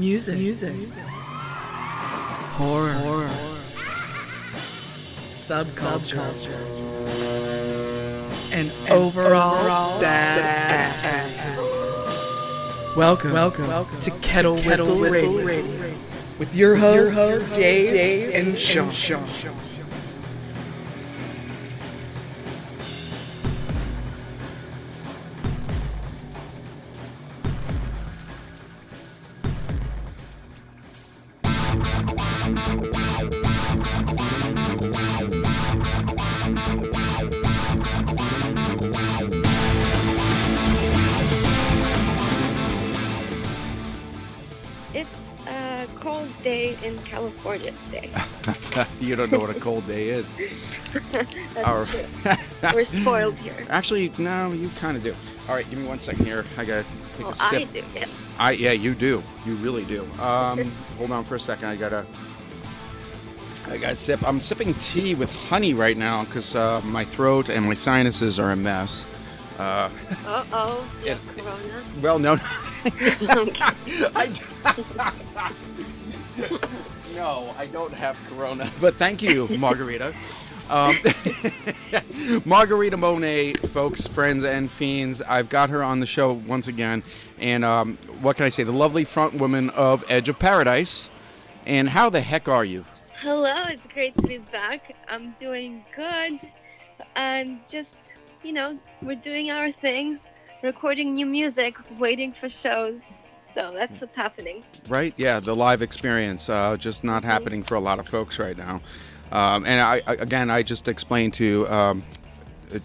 [0.00, 0.38] Music.
[0.38, 0.74] Music.
[2.56, 2.92] Horror.
[2.94, 3.28] Horror.
[5.26, 6.16] Subculture.
[8.50, 10.90] And, overall, overall bad,
[12.96, 15.46] Welcome, welcome, welcome to Kettle, to Whistle, Whistle Radio.
[15.46, 15.94] Radio.
[16.38, 18.90] With your hosts, Dave, Dave, and Sean.
[18.90, 19.59] Sean.
[47.04, 48.10] California today.
[49.00, 50.30] you don't know what a cold day is.
[51.12, 51.84] That's Our...
[51.84, 52.04] true.
[52.74, 53.54] We're spoiled here.
[53.68, 55.14] Actually, no, you kind of do.
[55.48, 56.44] All right, give me one second here.
[56.56, 56.84] I gotta
[57.16, 57.52] take well, a sip.
[57.52, 58.24] I do, yes.
[58.38, 59.22] I yeah, you do.
[59.44, 60.02] You really do.
[60.20, 61.68] Um, hold on for a second.
[61.68, 62.06] I gotta.
[63.66, 64.26] I got to sip.
[64.26, 68.50] I'm sipping tea with honey right now because uh, my throat and my sinuses are
[68.50, 69.06] a mess.
[69.58, 69.90] Uh
[70.52, 70.90] oh.
[71.04, 71.18] Yeah.
[71.36, 71.84] Corona.
[72.00, 72.38] Well, no.
[74.16, 74.32] I,
[77.14, 80.14] no, I don't have Corona, but thank you, Margarita.
[80.68, 80.94] Um,
[82.44, 85.20] Margarita Monet, folks, friends, and fiends.
[85.20, 87.02] I've got her on the show once again,
[87.38, 88.62] and um, what can I say?
[88.62, 91.08] The lovely front woman of Edge of Paradise.
[91.66, 92.84] And how the heck are you?
[93.16, 94.96] Hello, it's great to be back.
[95.08, 96.40] I'm doing good,
[97.16, 97.96] and just
[98.42, 100.18] you know, we're doing our thing,
[100.62, 103.02] recording new music, waiting for shows.
[103.54, 104.62] So that's what's happening.
[104.88, 105.14] Right?
[105.16, 108.80] Yeah, the live experience uh, just not happening for a lot of folks right now.
[109.32, 112.02] Um, and I, again, I just explained to um,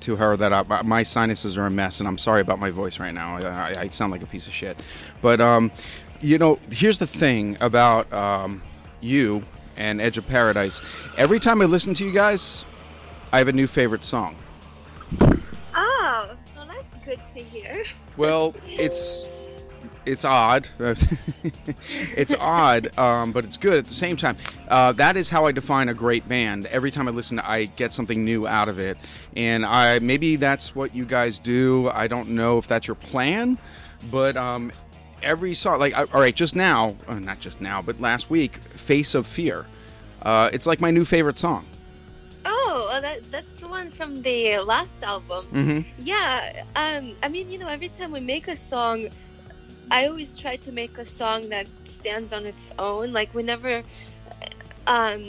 [0.01, 2.99] to her that I, my sinuses are a mess, and I'm sorry about my voice
[2.99, 3.37] right now.
[3.37, 4.81] I, I sound like a piece of shit.
[5.21, 5.71] But um,
[6.21, 8.61] you know, here's the thing about um,
[9.01, 9.43] you
[9.77, 10.81] and Edge of Paradise.
[11.17, 12.65] Every time I listen to you guys,
[13.31, 14.35] I have a new favorite song.
[15.75, 17.83] Oh, well, that's good to hear.
[18.17, 19.27] Well, it's
[20.05, 20.67] it's odd.
[22.15, 24.37] it's odd, um, but it's good at the same time.
[24.67, 26.65] Uh, that is how I define a great band.
[26.67, 28.97] Every time I listen, I get something new out of it,
[29.35, 31.89] and I maybe that's what you guys do.
[31.89, 33.57] I don't know if that's your plan,
[34.11, 34.71] but um,
[35.21, 39.15] every song, like all right, just now, uh, not just now, but last week, "Face
[39.15, 39.65] of Fear."
[40.21, 41.65] Uh, it's like my new favorite song.
[42.45, 45.45] Oh, well, that, that's the one from the last album.
[45.53, 45.89] Mm-hmm.
[45.99, 49.09] Yeah, um, I mean, you know, every time we make a song
[49.91, 53.13] I always try to make a song that stands on its own.
[53.13, 53.83] Like we never
[54.87, 55.23] um,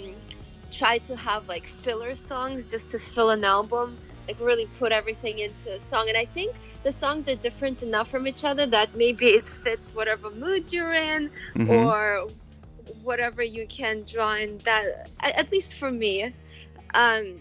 [0.70, 3.96] try to have like filler songs just to fill an album.
[4.26, 6.08] Like really put everything into a song.
[6.08, 9.94] And I think the songs are different enough from each other that maybe it fits
[9.94, 11.70] whatever mood you're in mm-hmm.
[11.70, 12.28] or
[13.02, 16.32] whatever you can draw in that at least for me
[16.94, 17.38] um,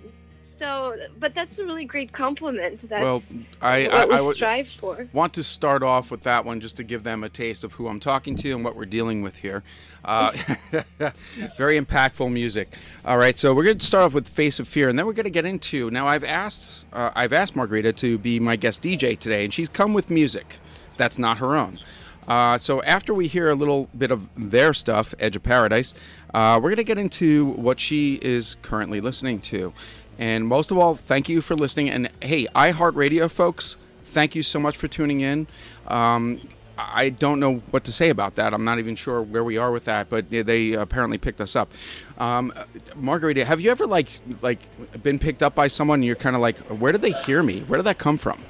[0.58, 3.22] so but that's a really great compliment that's well
[3.62, 5.08] i what I, we strive for.
[5.14, 7.88] want to start off with that one just to give them a taste of who
[7.88, 9.64] i'm talking to and what we're dealing with here.
[10.04, 10.32] Uh,
[11.58, 12.76] very impactful music.
[13.06, 15.14] All right so we're going to start off with face of fear and then we're
[15.14, 18.84] going to get into now i've asked uh, i've asked margarita to be my guest
[18.84, 20.58] dj today and she's come with music
[20.98, 21.80] that's not her own.
[22.28, 25.94] Uh, so after we hear a little bit of their stuff, Edge of Paradise,
[26.34, 29.74] uh, we're going to get into what she is currently listening to.
[30.18, 31.90] And most of all, thank you for listening.
[31.90, 35.48] And hey, iHeartRadio folks, thank you so much for tuning in.
[35.88, 36.40] Um,
[36.78, 38.54] I don't know what to say about that.
[38.54, 41.72] I'm not even sure where we are with that, but they apparently picked us up.
[42.18, 42.54] Um,
[42.96, 44.10] Margarita, have you ever like
[44.42, 44.60] like
[45.02, 47.62] been picked up by someone and you're kind of like, where did they hear me?
[47.62, 48.42] Where did that come from?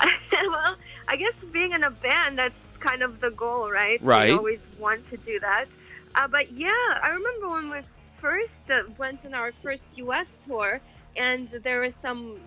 [0.46, 0.76] Well,
[1.08, 4.02] I guess being in a band, that's kind of the goal, right?
[4.02, 4.30] Right.
[4.30, 5.66] We always want to do that.
[6.14, 6.70] Uh, but yeah,
[7.02, 7.78] I remember when we
[8.24, 10.28] first uh, went on our first U.S.
[10.46, 10.80] tour,
[11.14, 12.40] and there were some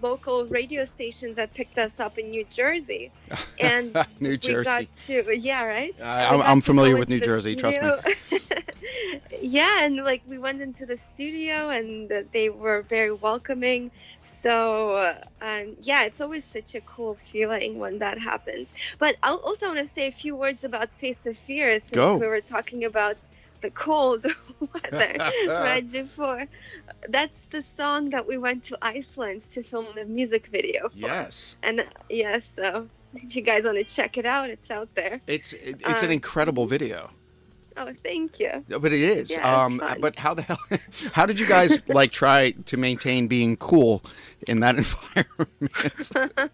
[0.00, 3.10] local radio stations that picked us up in New Jersey,
[3.60, 4.64] and New we Jersey.
[4.64, 5.92] got to yeah, right.
[5.98, 7.56] We I'm, I'm familiar with New Jersey.
[7.56, 7.90] Trust me.
[9.40, 13.90] yeah, and like we went into the studio, and uh, they were very welcoming.
[14.42, 18.68] So uh, um, yeah, it's always such a cool feeling when that happens.
[19.00, 22.18] But I also want to say a few words about Face of Fear since Go.
[22.18, 23.16] we were talking about
[23.64, 24.22] the cold
[24.74, 25.14] weather
[25.48, 26.42] right before.
[27.08, 30.98] That's the song that we went to Iceland to film the music video for.
[30.98, 31.56] Yes.
[31.62, 35.20] And uh, yeah, so if you guys want to check it out, it's out there.
[35.26, 37.00] It's it, it's an Um, incredible video.
[37.76, 38.64] Oh, thank you.
[38.68, 39.30] But it is.
[39.32, 40.58] Yeah, um, but how the hell?
[41.12, 44.02] How did you guys like try to maintain being cool
[44.48, 46.52] in that environment?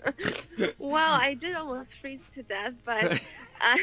[0.78, 3.20] well, I did almost freeze to death, but
[3.60, 3.76] uh,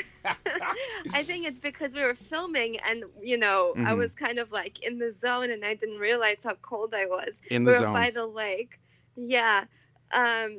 [1.14, 3.98] I think it's because we were filming and, you know, I Mhm.
[3.98, 7.34] was kind of like in the zone and I didn't realize how cold I was.
[7.52, 7.94] In we the were zone.
[7.94, 8.80] by the lake.
[9.16, 9.66] Yeah.
[10.12, 10.58] Um,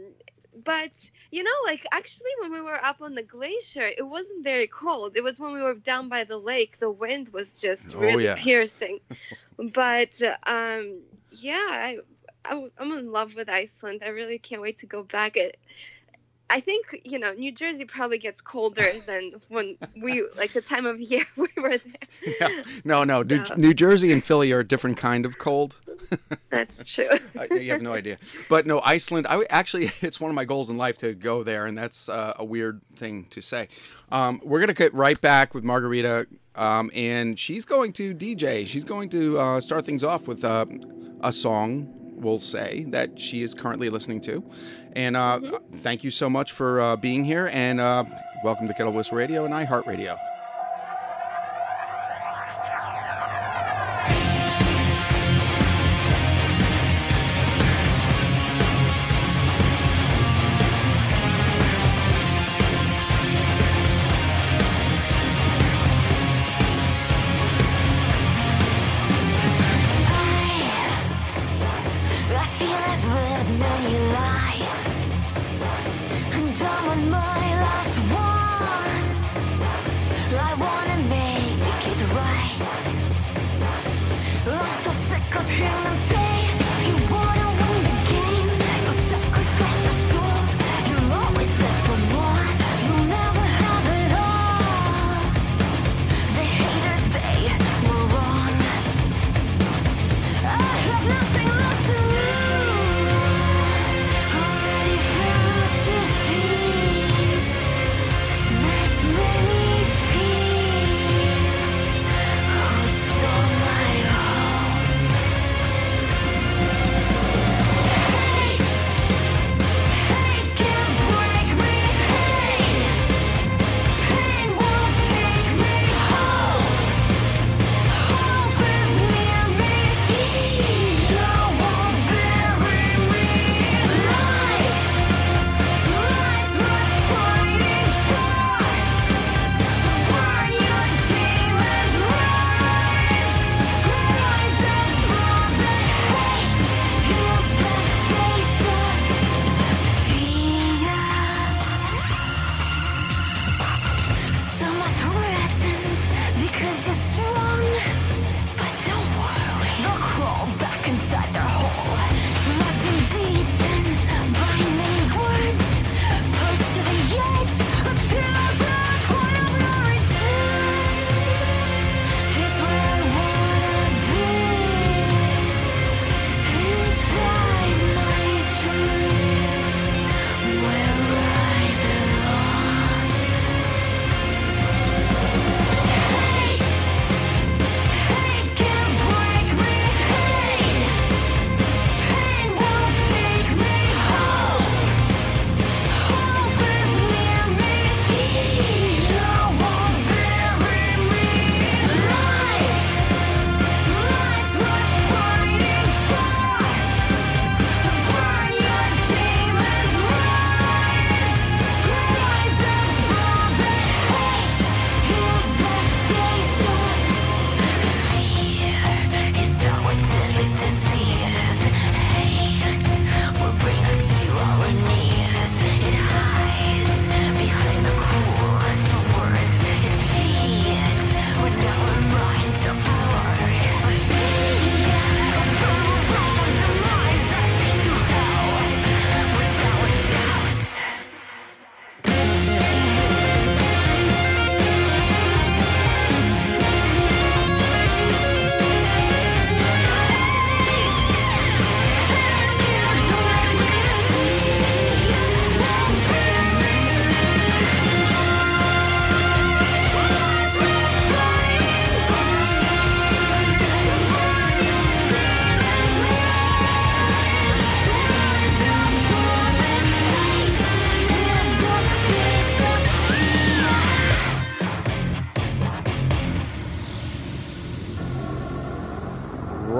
[0.64, 0.90] but,
[1.30, 5.16] you know, like actually when we were up on the glacier, it wasn't very cold.
[5.16, 8.24] It was when we were down by the lake, the wind was just Oh, really
[8.24, 8.34] yeah.
[8.36, 9.00] piercing.
[9.74, 11.98] but, um, yeah, I,
[12.44, 14.02] I, I'm in love with Iceland.
[14.04, 15.36] I really can't wait to go back.
[15.36, 15.56] It,
[16.50, 20.86] I think you know New Jersey probably gets colder than when we like the time
[20.86, 22.34] of year we were there.
[22.40, 22.62] Yeah.
[22.84, 23.22] No, no.
[23.22, 25.76] New, So- New Jersey and Philly are a different kind of cold.
[26.50, 27.08] That's true.
[27.50, 28.18] You have no idea.
[28.48, 29.26] But no, Iceland.
[29.28, 32.34] I actually, it's one of my goals in life to go there, and that's uh,
[32.38, 33.68] a weird thing to say.
[34.10, 38.66] Um, we're gonna get right back with Margarita, um, and she's going to DJ.
[38.66, 40.66] She's going to uh, start things off with uh,
[41.20, 41.92] a song.
[42.20, 44.42] We'll say that she is currently listening to,
[44.92, 48.04] and uh, thank you so much for uh, being here, and uh,
[48.42, 50.18] welcome to Kettle Whistle Radio and iHeartRadio.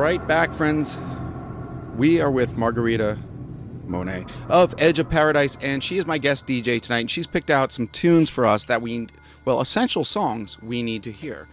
[0.09, 0.97] Right, back, friends.
[1.99, 3.19] We are with Margarita
[3.85, 7.00] Monet of Edge of Paradise, and she is my guest DJ tonight.
[7.00, 9.07] And she's picked out some tunes for us that we,
[9.45, 11.47] well, essential songs we need to hear.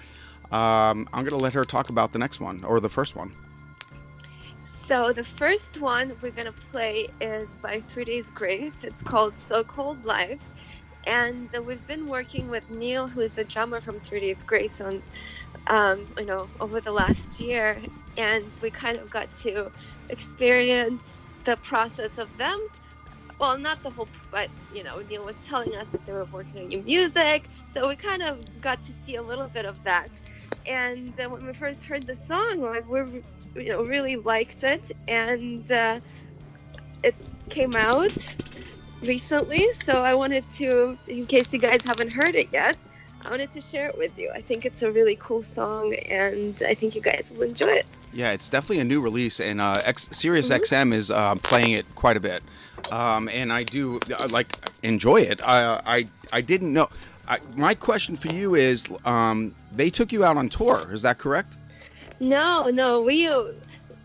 [0.54, 3.30] Um, I'm going to let her talk about the next one, or the first one.
[4.64, 8.86] So the first one we're gonna play is by Three Days Grace.
[8.86, 10.40] It's called So Called Life,
[11.06, 15.04] and we've been working with Neil, who is the drummer from Three Days Grace, on
[15.68, 17.78] um, you know over the last year,
[18.18, 19.72] and we kind of got to
[20.10, 22.58] experience the process of them.
[23.40, 26.62] Well, not the whole, but you know, Neil was telling us that they were working
[26.62, 30.10] on new music, so we kind of got to see a little bit of that.
[30.66, 33.22] And uh, when we first heard the song, like we're
[33.56, 36.00] you know really liked it and uh,
[37.04, 37.16] it
[37.50, 38.36] came out
[39.02, 42.78] recently so i wanted to in case you guys haven't heard it yet
[43.26, 46.62] i wanted to share it with you i think it's a really cool song and
[46.68, 49.82] i think you guys will enjoy it Yeah, it's definitely a new release, and uh,
[49.84, 50.62] X, Sirius Mhm.
[50.62, 52.42] XM is uh, playing it quite a bit,
[52.90, 54.48] um, and I do uh, like
[54.84, 55.42] enjoy it.
[55.44, 55.98] I I,
[56.32, 56.88] I didn't know.
[57.28, 60.78] I, my question for you is, um, they took you out on tour.
[60.94, 61.58] Is that correct?
[62.22, 63.52] no no we uh,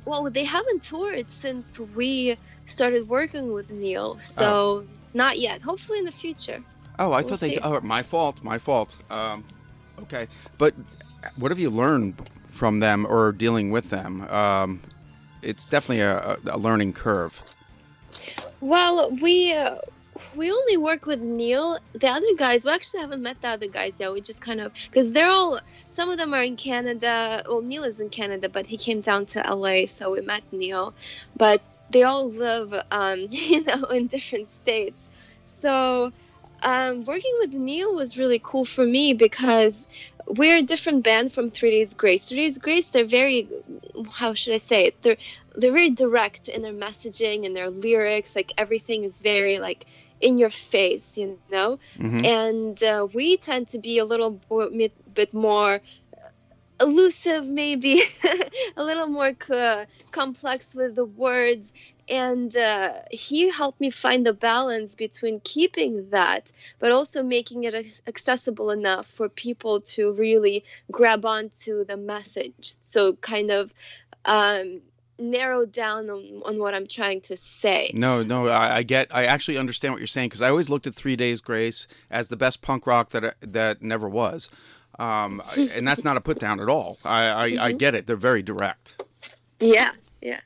[0.06, 2.36] well they haven't toured since we
[2.66, 4.84] started working with neil so
[5.14, 6.60] not yet hopefully in the future
[7.00, 7.58] Oh, I thought they.
[7.62, 8.42] Oh, my fault.
[8.44, 8.94] My fault.
[9.10, 9.42] Um,
[10.02, 10.28] okay,
[10.58, 10.74] but
[11.36, 12.14] what have you learned
[12.50, 14.22] from them or dealing with them?
[14.30, 14.80] Um,
[15.42, 17.42] it's definitely a, a- a learning curve.
[18.60, 19.76] Well, we uh,
[20.36, 21.78] we only work with Neil.
[21.94, 24.12] The other guys, we actually haven't met the other guys yet.
[24.12, 25.58] We just kind of because they're all.
[25.88, 27.42] Some of them are in Canada.
[27.48, 30.94] Well, Neil is in Canada, but he came down to LA, so we met Neil.
[31.36, 34.96] But they all live, um, you know, in different states.
[35.60, 36.12] So
[36.62, 39.86] um, working with Neil was really cool for me because
[40.26, 42.22] we're a different band from Three Days Grace.
[42.24, 43.48] Three Days Grace, they're very,
[44.12, 45.02] how should I say it?
[45.02, 45.16] They're
[45.56, 48.36] they're very direct in their messaging and their lyrics.
[48.36, 49.84] Like everything is very like
[50.20, 51.78] in your face, you know.
[51.96, 52.24] Mhm.
[52.24, 54.70] And uh, we tend to be a little bo-
[55.14, 55.80] bit more
[56.80, 58.02] elusive, maybe
[58.76, 61.72] a little more co- complex with the words.
[62.10, 66.50] And uh, he helped me find the balance between keeping that,
[66.80, 72.74] but also making it accessible enough for people to really grab onto the message.
[72.82, 73.72] So, kind of
[74.24, 74.80] um,
[75.20, 77.92] narrow down on, on what I'm trying to say.
[77.94, 79.14] No, no, I, I get.
[79.14, 82.28] I actually understand what you're saying because I always looked at Three Days Grace as
[82.28, 84.50] the best punk rock that that never was,
[84.98, 86.98] um, and that's not a put down at all.
[87.04, 88.06] I, I, I get it.
[88.06, 89.02] They're very direct.
[89.60, 90.40] Yeah, yeah.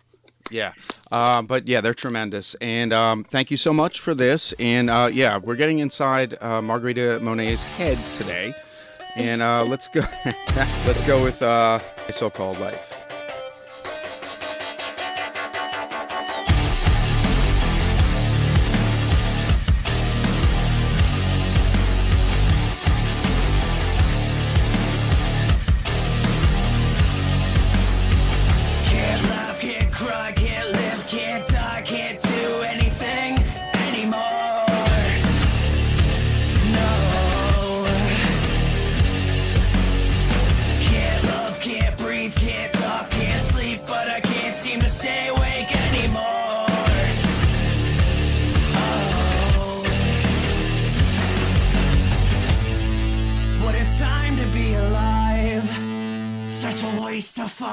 [0.50, 0.72] Yeah,
[1.10, 2.54] um, but yeah, they're tremendous.
[2.56, 4.52] And um, thank you so much for this.
[4.58, 8.54] And uh, yeah, we're getting inside uh, Margarita Monet's head today,
[9.16, 10.02] and uh, let's go.
[10.86, 11.78] let's go with uh,
[12.10, 12.93] so-called life.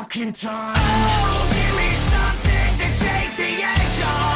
[0.02, 0.74] Fucking time.
[0.76, 4.31] Oh, give me something to take the edge off.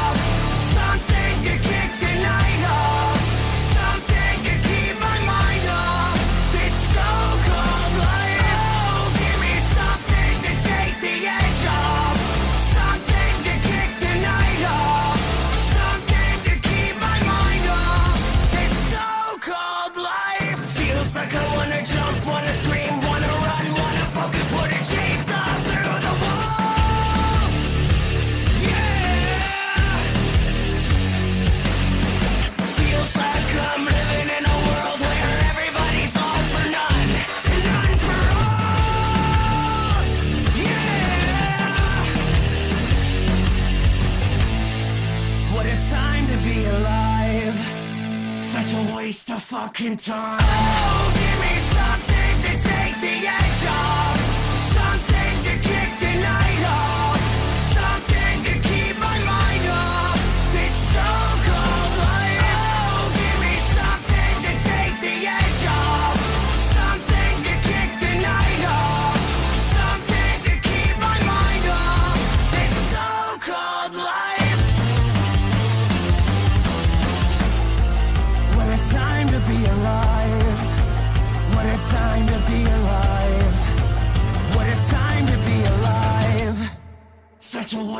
[49.55, 50.84] Fucking time.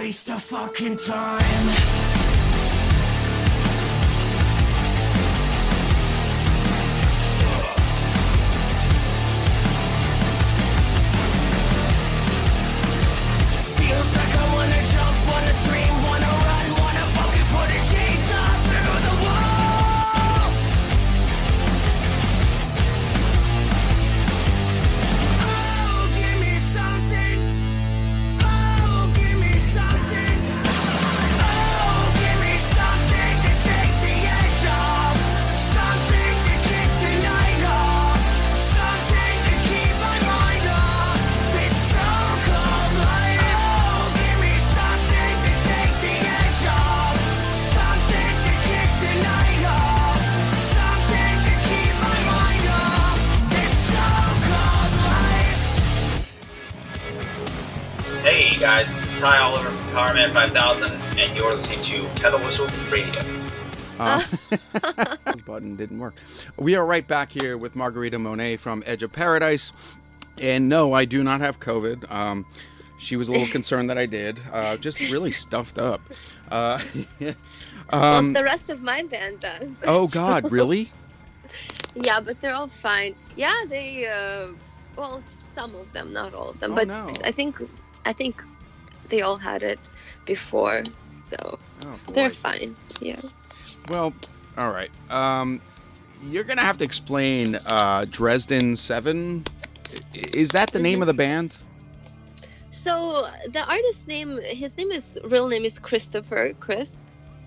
[0.06, 1.95] Waste of fucking time.
[60.26, 63.22] From 5000, and you're listening to Kettle Whistle Radio.
[64.00, 64.20] Uh,
[65.26, 66.16] this button didn't work.
[66.58, 69.72] We are right back here with Margarita Monet from Edge of Paradise.
[70.40, 72.12] And no, I do not have COVID.
[72.12, 72.46] Um,
[72.98, 74.40] she was a little concerned that I did.
[74.52, 76.02] Uh, just really stuffed up.
[76.50, 76.82] Uh,
[77.20, 77.36] well,
[77.92, 79.70] um, the rest of my band does.
[79.84, 80.90] oh, God, really?
[81.94, 83.14] Yeah, but they're all fine.
[83.36, 84.08] Yeah, they.
[84.08, 84.48] Uh,
[84.98, 85.22] well,
[85.54, 87.12] some of them, not all of them, Oh, but no.
[87.24, 87.58] I think,
[88.06, 88.44] I think,
[89.10, 89.80] they all had it
[90.26, 90.84] before,
[91.30, 92.76] so Oh, they're fine.
[93.00, 93.20] Yeah.
[93.90, 94.14] Well,
[94.58, 94.92] all right.
[95.12, 95.62] Um,
[96.24, 99.44] you're to have to explain uh, Dresden 7.
[100.34, 101.58] Is that the name of the band?
[102.72, 106.98] So the artist's name, his name is real name is Christopher Chris.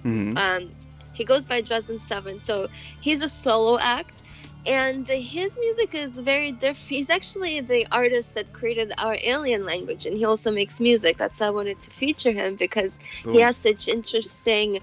[0.02, 0.70] hmm Um,
[1.12, 2.68] he goes by Dresden Seven, so
[3.00, 4.22] he's a solo act,
[4.68, 6.88] and his music is very different.
[6.88, 11.18] He's actually the artist that created our alien language, and he also makes music.
[11.18, 13.32] That's why I wanted to feature him because Boom.
[13.32, 14.80] he has such interesting,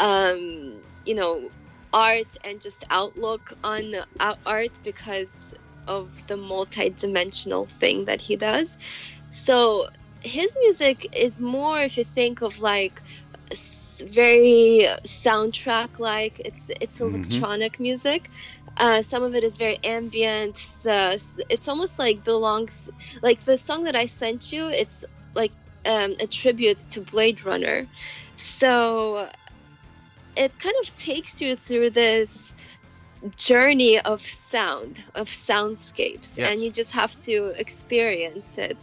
[0.00, 1.50] um, you know,
[1.92, 3.84] art and just outlook on
[4.46, 5.54] art because
[5.86, 8.66] of the multi-dimensional thing that he does.
[9.30, 9.88] So
[10.22, 13.02] his music is more, if you think of like
[14.00, 17.48] very soundtrack like it's it's Mhm.
[17.48, 18.30] electronic music
[18.78, 20.58] uh, some of it is very ambient.
[20.82, 22.88] The it's almost like belongs
[23.22, 25.54] like the song that i sent you it's like
[25.86, 27.88] um, a tribute to blade runner.
[28.36, 29.28] So
[30.36, 32.54] it kind of takes you through this
[33.36, 36.52] journey of sound of soundscapes Yes.
[36.52, 38.78] and you just have to experience it.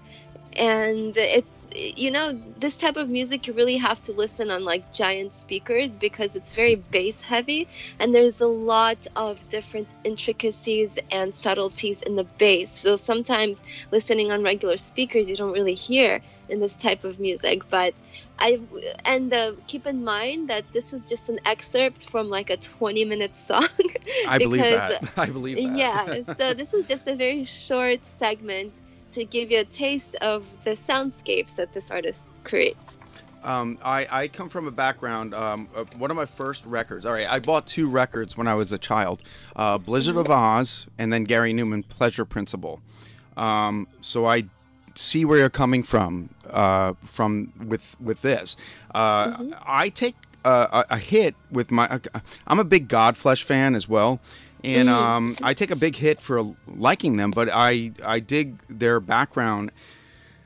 [0.57, 4.91] And it you know this type of music you really have to listen on like
[4.91, 7.67] giant speakers because it's very bass heavy
[7.99, 13.61] and there's a lot of different intricacies and subtleties in the bass so sometimes
[13.91, 17.93] listening on regular speakers you don't really hear in this type of music but
[18.39, 18.59] i
[19.05, 23.05] and uh, keep in mind that this is just an excerpt from like a 20
[23.05, 23.67] minute song
[24.27, 25.13] I believe that.
[25.17, 25.77] I believe that.
[25.77, 28.73] yeah, so this is just a very short segment
[29.15, 32.95] to give you a taste of the soundscapes that this artist creates.
[33.43, 35.33] Um, I, I come from a background.
[35.33, 37.05] Um, uh, one of my first records.
[37.05, 39.21] All right, I bought two records when I was a child:
[39.55, 42.81] uh, Blizzard of Ozz, and then Gary Numan, Pleasure Principle.
[43.37, 44.45] Um, so I
[44.95, 46.29] see where you're coming from.
[46.49, 48.57] Uh, from with with this,
[48.95, 51.99] uh, I take a, a hit with my.
[52.47, 54.19] I'm a big Godflesh fan as well.
[54.65, 58.99] And um, I take a big hit for liking them, but I, I dig their
[58.99, 59.71] background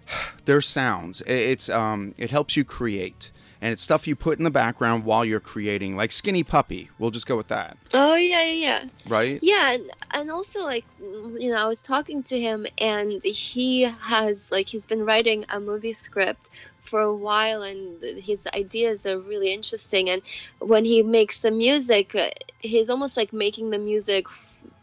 [0.46, 1.22] their sounds.
[1.28, 5.04] I- It's um, it helps you create, and it's stuff you put in the background
[5.06, 6.90] while you're creating, like Skinny Puppy.
[6.98, 8.54] We'll just go with that, Oh yeah, yeah,
[8.84, 8.88] yeah.
[9.08, 9.40] right?
[9.42, 14.52] Yeah, and, and also like you know, I was talking to him, and he has
[14.52, 16.50] like he's been writing a movie script
[16.90, 20.10] for a while, and his ideas are really interesting.
[20.10, 20.22] And
[20.60, 24.26] when he makes the music, uh, he's almost like making the music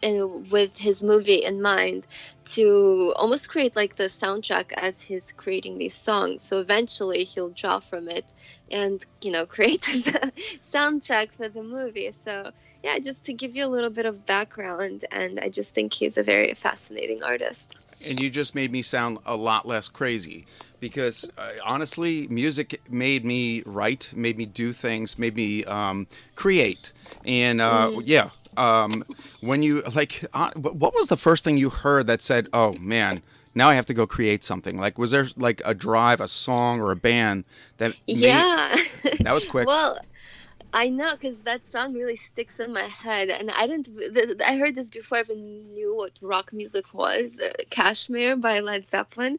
[0.03, 2.07] uh, with his movie in mind
[2.45, 6.42] to almost create like the soundtrack as he's creating these songs.
[6.42, 8.25] So eventually he'll draw from it
[8.71, 10.33] and you know create the
[10.73, 12.14] soundtrack for the movie.
[12.25, 12.53] So
[12.85, 16.16] yeah, just to give you a little bit of background, and I just think he's
[16.16, 17.77] a very fascinating artist.
[18.07, 20.47] And you just made me sound a lot less crazy
[20.87, 26.92] because uh, honestly, music made me write, made me do things, made me um, create.
[27.25, 29.05] And uh, yeah, um,
[29.40, 33.20] when you like, uh, what was the first thing you heard that said, "Oh man"?
[33.55, 34.77] Now I have to go create something.
[34.77, 37.44] Like, was there like a drive, a song, or a band
[37.79, 37.94] that?
[38.07, 38.77] Made, Yeah.
[39.20, 39.66] That was quick.
[39.75, 39.99] well,
[40.79, 43.87] I know, because that song really sticks in my head, and I didn't.
[44.15, 47.31] th- I heard this before I even knew what rock music was.
[47.43, 49.39] Uh, Kashmir by Led Zeppelin.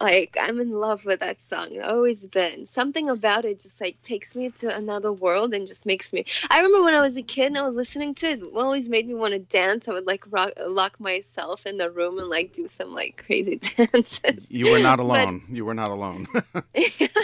[0.00, 1.78] Like I'm in love with that song.
[1.82, 2.64] Always been.
[2.64, 6.24] Something about it just like takes me to another world and just makes me.
[6.50, 8.42] I remember when I was a kid and I was listening to it.
[8.42, 9.88] it always made me want to dance.
[9.88, 13.56] I would like rock, lock myself in the room and like do some like crazy
[13.76, 14.46] dances.
[14.50, 15.42] You were not But- alone.
[15.50, 16.28] you were not alone.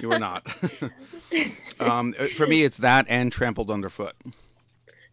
[0.02, 0.44] you were not.
[1.80, 4.14] um, for me, it's that and trampled underfoot.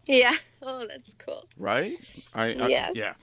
[0.06, 0.34] yeah.
[0.63, 1.43] Oh, that's cool.
[1.58, 1.97] right?
[2.36, 2.91] I, I- Yes.
[2.93, 3.13] yeah.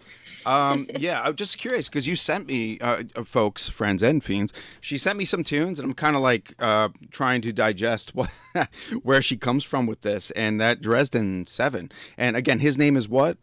[0.45, 4.53] Um, yeah, I'm just curious because you sent me, uh, uh, folks, friends, and fiends.
[4.81, 8.29] She sent me some tunes, and I'm kind of like uh, trying to digest what,
[9.05, 10.33] where she comes from with this.
[10.33, 13.39] And that Dresden Seven, and again, his name is what?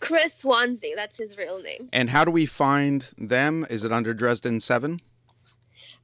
[0.00, 0.96] Chris Swansea.
[0.96, 1.90] That's his real name.
[1.92, 3.66] And how do we find them?
[3.68, 4.98] Is it under Dresden Seven?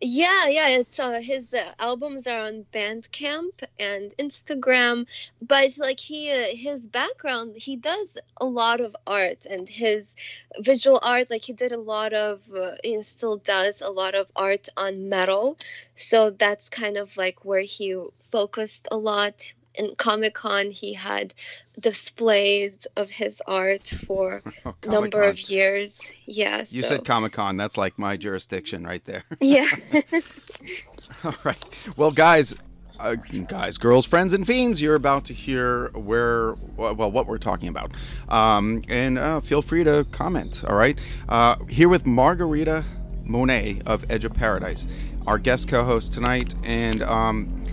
[0.00, 5.06] Yeah, yeah, it's uh, his uh, albums are on Bandcamp and Instagram,
[5.42, 10.14] but like he uh, his background he does a lot of art and his
[10.60, 14.14] visual art like he did a lot of uh, you know still does a lot
[14.14, 15.56] of art on metal,
[15.96, 19.52] so that's kind of like where he focused a lot.
[19.78, 21.32] In Comic Con, he had
[21.80, 26.00] displays of his art for Oh, a number of years.
[26.26, 27.56] Yeah, You so- said Comic Con.
[27.56, 29.22] That's like my jurisdiction right there.
[29.40, 29.68] yeah.
[31.24, 31.64] All right.
[31.96, 32.54] Well, guys,
[33.00, 37.68] uh, guys, girls, friends, and fiends, you're about to hear where, well, what we're talking
[37.68, 37.92] about.
[38.28, 40.64] Um, and uh, feel free to comment.
[40.66, 40.98] All right.
[41.28, 42.84] Uh, here with Margarita
[43.24, 44.86] Monet of Edge of Paradise,
[45.26, 47.64] our guest co host tonight, and um,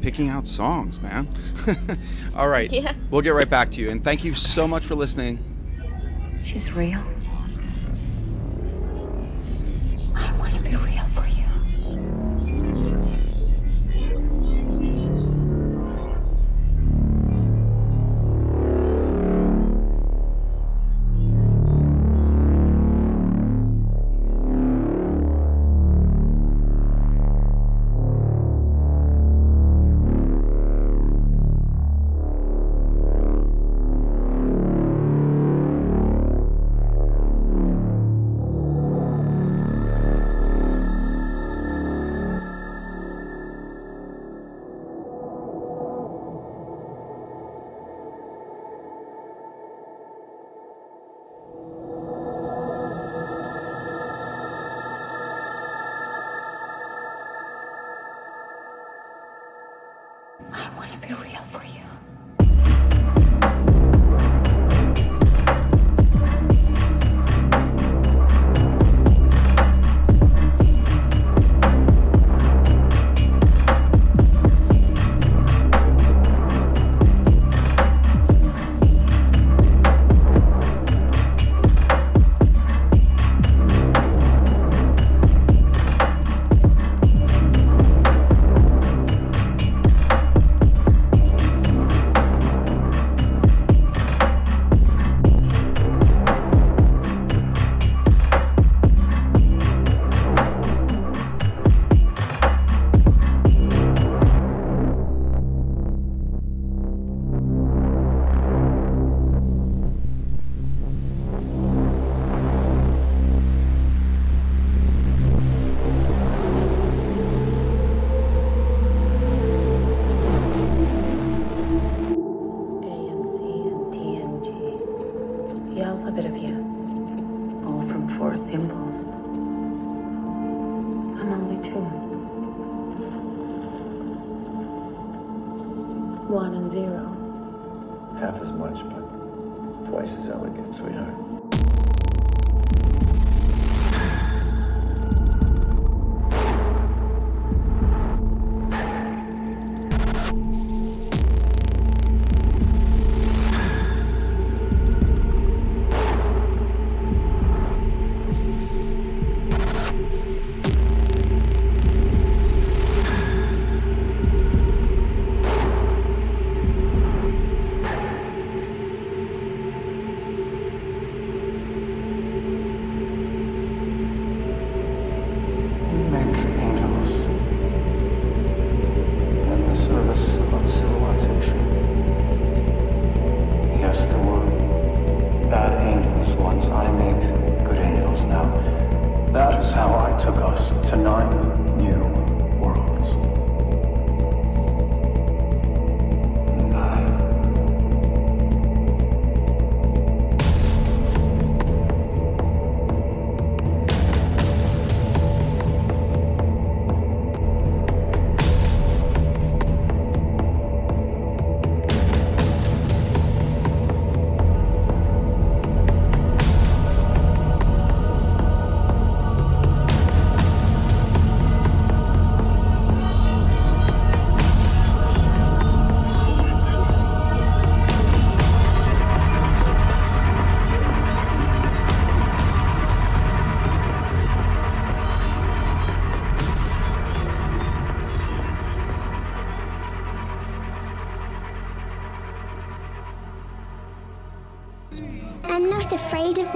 [0.00, 1.26] picking out songs, man.
[2.36, 2.70] all right.
[2.70, 2.92] Yeah.
[3.10, 3.90] We'll get right back to you.
[3.90, 5.38] And thank you so much for listening.
[6.44, 7.02] She's real.
[10.14, 11.39] I want to be real for you.
[60.70, 61.80] I want to be real for you.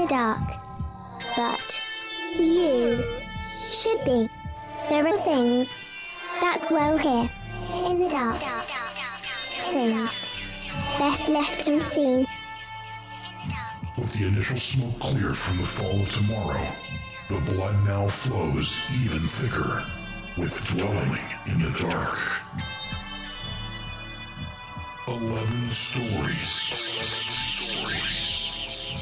[0.05, 0.57] The dark.
[1.37, 1.81] But
[2.37, 3.03] you
[3.59, 4.29] should be.
[4.89, 5.85] There are things
[6.41, 7.31] that dwell here
[7.91, 8.43] in the dark.
[9.71, 10.27] Things
[10.99, 12.27] best left unseen.
[13.97, 16.67] With the initial smoke cleared from the fall of tomorrow,
[17.29, 19.85] the blood now flows even thicker
[20.37, 22.19] with dwelling in the dark.
[25.07, 27.34] Eleven stories.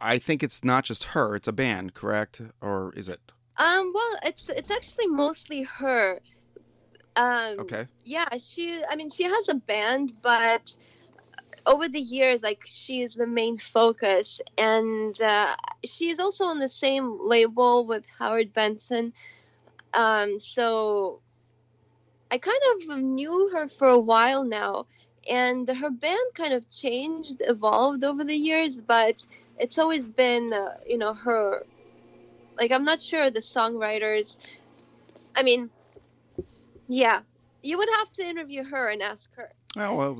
[0.00, 2.40] I think it's not just her; it's a band, correct?
[2.60, 3.20] Or is it?
[3.56, 6.20] Um, well, it's it's actually mostly her.
[7.16, 7.86] Um, Okay.
[8.04, 8.80] Yeah, she.
[8.88, 10.76] I mean, she has a band, but
[11.64, 16.58] over the years, like she is the main focus, and uh, she is also on
[16.58, 19.12] the same label with Howard Benson.
[19.94, 21.20] Um, so
[22.30, 24.86] I kind of knew her for a while now,
[25.28, 29.24] and her band kind of changed, evolved over the years, but
[29.58, 31.64] it's always been, uh, you know, her.
[32.58, 34.36] Like I'm not sure the songwriters.
[35.34, 35.70] I mean,
[36.88, 37.20] yeah,
[37.62, 39.50] you would have to interview her and ask her.
[39.76, 40.14] Oh well,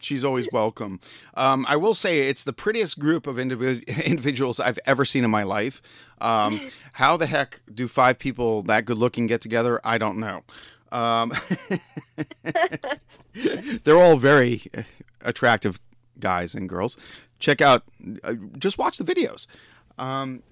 [0.00, 1.00] she's always welcome.
[1.34, 5.30] Um, I will say it's the prettiest group of individ- individuals I've ever seen in
[5.30, 5.82] my life.
[6.20, 6.60] Um,
[6.94, 9.80] how the heck do five people that good looking get together?
[9.84, 10.42] I don't know.
[10.90, 11.32] Um,
[13.84, 14.62] they're all very
[15.22, 15.78] attractive
[16.18, 16.96] guys and girls.
[17.38, 17.84] Check out,
[18.24, 19.46] uh, just watch the videos.
[19.98, 20.42] Um,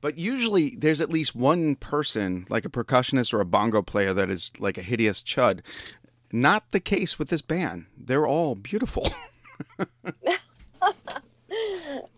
[0.00, 4.28] but usually there's at least one person, like a percussionist or a bongo player, that
[4.28, 5.60] is like a hideous chud.
[6.34, 7.86] Not the case with this band.
[7.96, 9.08] They're all beautiful.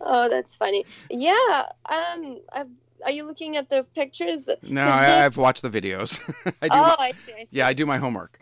[0.01, 0.87] oh, that's funny.
[1.11, 1.65] Yeah.
[1.85, 2.39] Um.
[2.51, 2.69] I've,
[3.05, 4.49] are you looking at the pictures?
[4.63, 6.23] No, I, they- I've watched the videos.
[6.63, 6.75] I do.
[6.79, 7.33] oh, my- I see.
[7.35, 7.49] I see.
[7.51, 8.39] yeah, I do my homework.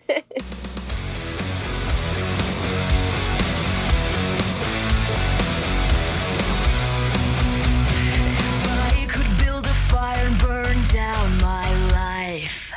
[7.77, 12.73] I could build a fire and burn down my life.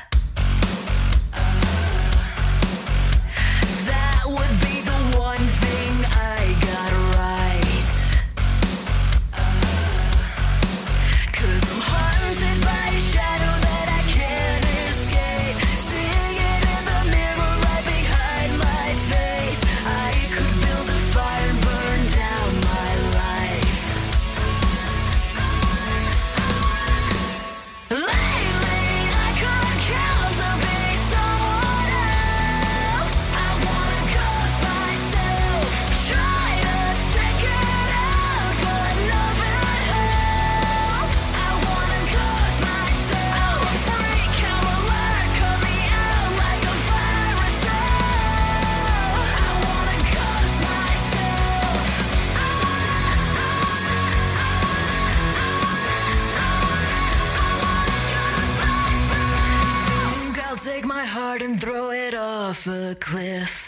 [63.00, 63.67] Cliff.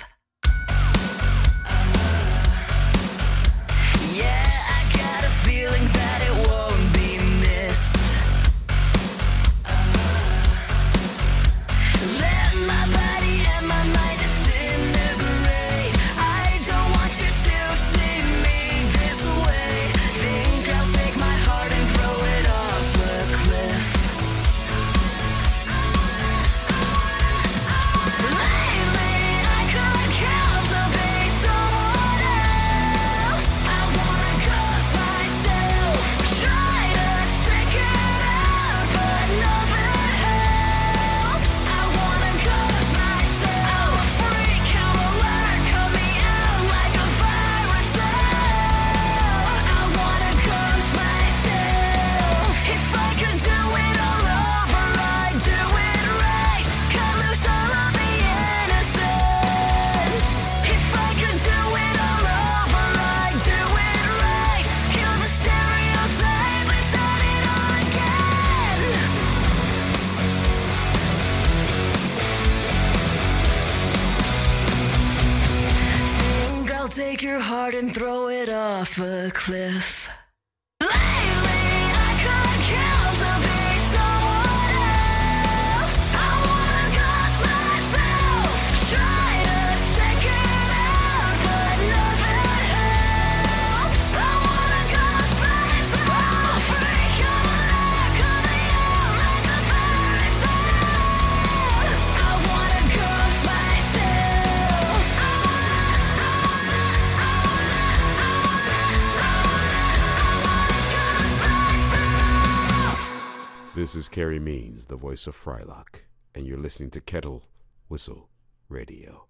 [114.09, 116.01] Is Carey Means, the voice of Frylock,
[116.33, 117.43] and you're listening to Kettle
[117.89, 118.27] Whistle
[118.67, 119.27] Radio.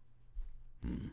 [0.82, 1.10] Hmm.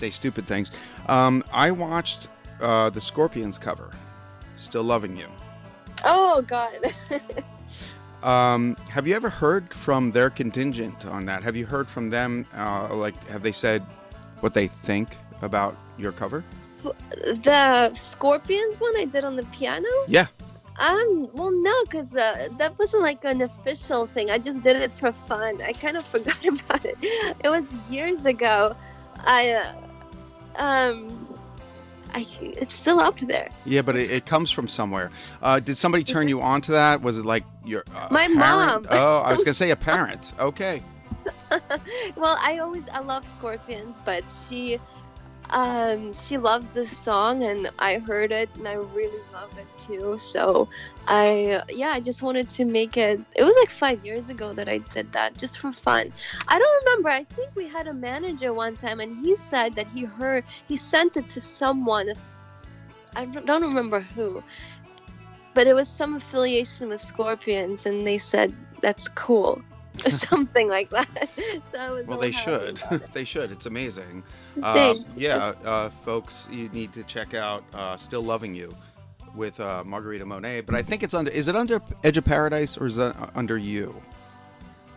[0.00, 0.72] Say stupid things.
[1.08, 2.28] Um, I watched
[2.60, 3.90] uh, the Scorpions cover,
[4.56, 5.28] "Still Loving You."
[6.04, 6.92] Oh God.
[8.22, 11.42] Um, have you ever heard from their contingent on that?
[11.42, 12.46] Have you heard from them?
[12.54, 13.80] Uh, like, have they said
[14.40, 16.44] what they think about your cover?
[16.82, 19.88] the Scorpions one I did on the piano.
[20.06, 20.26] Yeah.
[20.78, 24.30] Um, well, no, because uh, that wasn't like an official thing.
[24.30, 25.60] I just did it for fun.
[25.60, 26.96] I kind of forgot about it.
[27.02, 28.74] It was years ago.
[29.26, 29.74] I, uh,
[30.56, 31.28] um,
[32.14, 33.48] I, it's still up there.
[33.64, 35.10] Yeah, but it, it comes from somewhere.
[35.42, 37.02] Uh, did somebody turn you on to that?
[37.02, 38.36] Was it like your uh, My parent?
[38.36, 38.86] mom.
[38.90, 40.32] Oh, I was gonna say a parent.
[40.38, 40.82] Okay.
[42.16, 44.78] well, I always I love Scorpions, but she
[45.52, 50.18] um she loves this song and I heard it and I really love it too.
[50.18, 50.68] So
[51.08, 54.68] I yeah, I just wanted to make it it was like 5 years ago that
[54.68, 56.12] I did that just for fun.
[56.48, 57.08] I don't remember.
[57.08, 60.76] I think we had a manager one time and he said that he heard he
[60.76, 62.08] sent it to someone
[63.16, 64.42] I don't remember who.
[65.52, 69.62] But it was some affiliation with Scorpions and they said that's cool.
[70.08, 71.08] Something like that.
[71.72, 72.80] So was Well, they should.
[73.12, 73.52] they should.
[73.52, 74.22] It's amazing.
[74.62, 78.70] Uh, yeah, uh, folks, you need to check out uh, "Still Loving You"
[79.34, 80.62] with uh, Margarita Monet.
[80.62, 81.30] But I think it's under.
[81.30, 83.94] Is it under Edge of Paradise or is it uh, under you?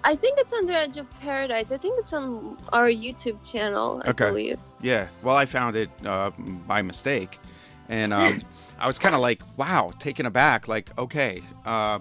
[0.03, 1.71] I think it's under Edge of Paradise.
[1.71, 4.27] I think it's on our YouTube channel, I Okay.
[4.27, 4.59] believe.
[4.81, 5.07] Yeah.
[5.21, 6.31] Well, I found it uh,
[6.67, 7.39] by mistake,
[7.87, 8.41] and um,
[8.79, 10.67] I was kind of like, wow, taken aback.
[10.67, 11.99] Like, okay, uh,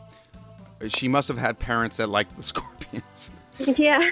[0.91, 3.30] she must have had parents that liked the Scorpions.
[3.59, 4.09] Yeah.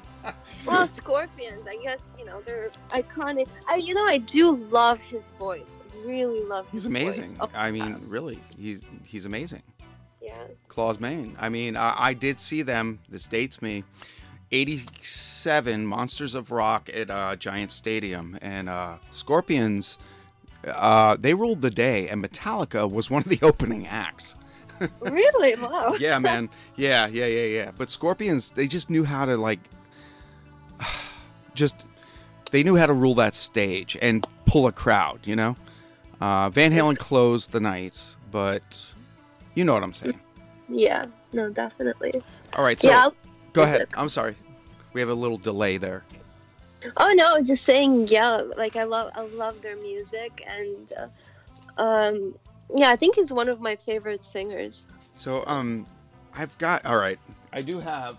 [0.66, 3.46] well, Scorpions, I guess, you know, they're iconic.
[3.68, 5.80] I you know, I do love his voice.
[5.92, 7.36] I really love his He's amazing.
[7.40, 9.62] Oh, I mean, really, he's he's amazing.
[10.20, 10.44] yeah.
[10.68, 11.36] Klaus Meine.
[11.38, 12.98] I mean, I, I did see them.
[13.08, 13.84] This dates me.
[14.54, 18.38] 87 Monsters of Rock at uh, Giant Stadium.
[18.42, 19.96] And uh, Scorpions,
[20.66, 22.08] uh, they ruled the day.
[22.08, 24.36] And Metallica was one of the opening acts.
[25.00, 25.54] Really?
[25.56, 25.94] Wow.
[26.00, 26.48] yeah, man.
[26.76, 27.70] Yeah, yeah, yeah, yeah.
[27.76, 29.60] But Scorpions, they just knew how to, like,
[31.54, 31.86] just,
[32.50, 35.56] they knew how to rule that stage and pull a crowd, you know?
[36.20, 38.00] Uh, Van Halen closed the night,
[38.30, 38.84] but
[39.54, 40.18] you know what I'm saying.
[40.68, 41.06] Yeah.
[41.32, 42.12] No, definitely.
[42.56, 43.08] All right, so Yeah,
[43.52, 43.88] go ahead.
[43.94, 44.36] I'm sorry.
[44.92, 46.04] We have a little delay there.
[46.96, 52.34] Oh no, just saying, yeah, like I love I love their music and uh, um
[52.74, 54.84] yeah, I think he's one of my favorite singers.
[55.12, 55.86] So, um,
[56.34, 57.18] I've got all right.
[57.52, 58.18] I do have.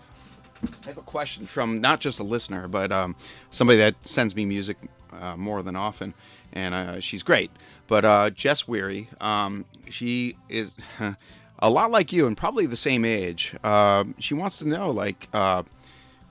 [0.62, 3.16] I have a question from not just a listener, but um,
[3.50, 4.78] somebody that sends me music
[5.12, 6.14] uh, more than often,
[6.52, 7.50] and uh, she's great.
[7.86, 10.74] But uh, Jess Weary, um, she is
[11.58, 13.54] a lot like you and probably the same age.
[13.62, 15.64] Uh, she wants to know, like, uh,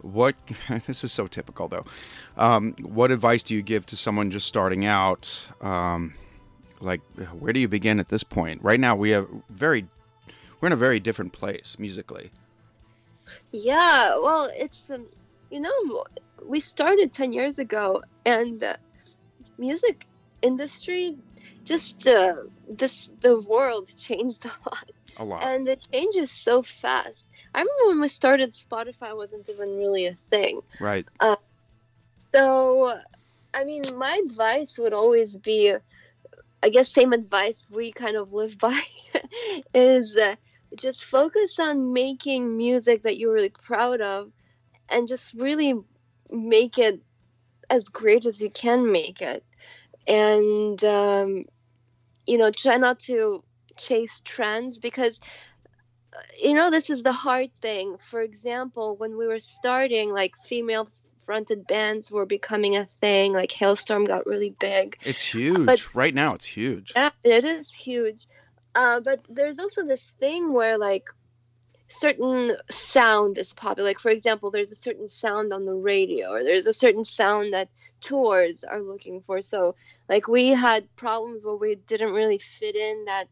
[0.02, 0.36] what
[0.88, 1.86] this is so typical though.
[2.38, 5.46] Um, what advice do you give to someone just starting out?
[5.62, 6.14] Um,
[6.84, 7.02] like,
[7.40, 8.62] where do you begin at this point?
[8.64, 9.88] Right now, we have very,
[10.60, 12.32] we're in a very different place musically.
[13.52, 15.06] Yeah, well, it's um,
[15.50, 16.06] you know,
[16.46, 18.78] we started 10 years ago and the
[19.58, 20.06] music
[20.42, 21.18] industry
[21.64, 22.36] just uh,
[22.70, 24.92] this the world changed a lot.
[25.18, 25.44] A lot.
[25.44, 27.26] And it changes so fast.
[27.54, 30.62] I remember when we started Spotify wasn't even really a thing.
[30.80, 31.06] Right.
[31.20, 31.36] Uh,
[32.34, 33.00] so,
[33.54, 35.76] I mean, my advice would always be,
[36.64, 38.80] I guess, same advice we kind of live by,
[39.74, 40.36] is uh,
[40.80, 44.32] just focus on making music that you're really proud of,
[44.90, 45.76] and just really
[46.32, 47.02] make it
[47.70, 49.44] as great as you can make it,
[50.08, 51.46] and um,
[52.26, 53.44] you know, try not to
[53.78, 55.20] chase trends because
[56.42, 57.98] you know, this is the hard thing.
[57.98, 60.88] For example, when we were starting, like female
[61.26, 63.34] fronted bands were becoming a thing.
[63.34, 64.98] Like Halestorm got really big.
[65.04, 65.66] It's huge.
[65.66, 66.94] But- right now, it's huge.
[66.96, 68.28] Yeah, it is huge.
[68.76, 71.10] Uh, but there's also this thing where like
[71.88, 73.90] certain sound is popular.
[73.90, 77.54] Like for example, there's a certain sound on the radio, or there's a certain sound
[77.54, 77.70] that
[78.02, 79.42] tours are looking for.
[79.42, 79.76] So
[80.10, 83.28] like we had problems where we didn't really fit in that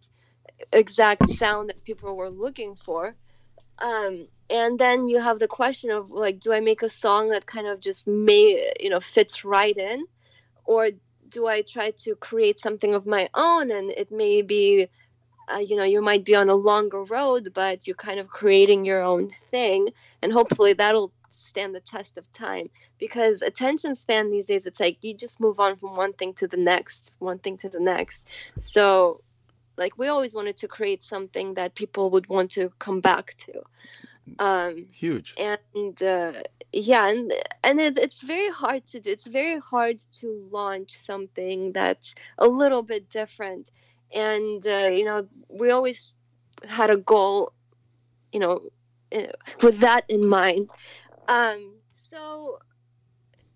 [0.71, 3.15] exact sound that people were looking for.
[3.81, 7.45] Um, and then you have the question of like, do I make a song that
[7.45, 10.05] kind of just may you know fits right in,
[10.65, 10.89] or
[11.27, 14.87] do I try to create something of my own and it may be
[15.51, 18.85] uh, you know you might be on a longer road but you're kind of creating
[18.85, 19.89] your own thing.
[20.21, 22.69] And hopefully that'll stand the test of time.
[22.99, 26.47] Because attention span these days it's like you just move on from one thing to
[26.47, 28.27] the next one thing to the next.
[28.59, 29.21] So
[29.81, 33.53] like we always wanted to create something that people would want to come back to.
[34.47, 34.73] Um
[35.03, 35.29] Huge.
[35.49, 36.33] and uh,
[36.71, 37.33] yeah and
[37.67, 40.27] and it, it's very hard to do it's very hard to
[40.59, 43.65] launch something that's a little bit different.
[44.29, 45.27] And uh, you know
[45.61, 46.13] we always
[46.77, 47.35] had a goal
[48.33, 48.55] you know
[49.17, 49.33] uh,
[49.65, 50.69] with that in mind.
[51.27, 51.59] Um
[52.11, 52.59] so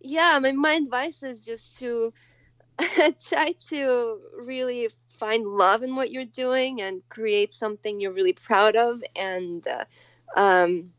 [0.02, 2.14] yeah my, my advice is just to
[3.30, 4.20] try to
[4.52, 9.68] really find love in what you're doing and create something you're really proud of and
[9.68, 9.86] uh,
[10.36, 10.92] um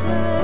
[0.10, 0.39] matters.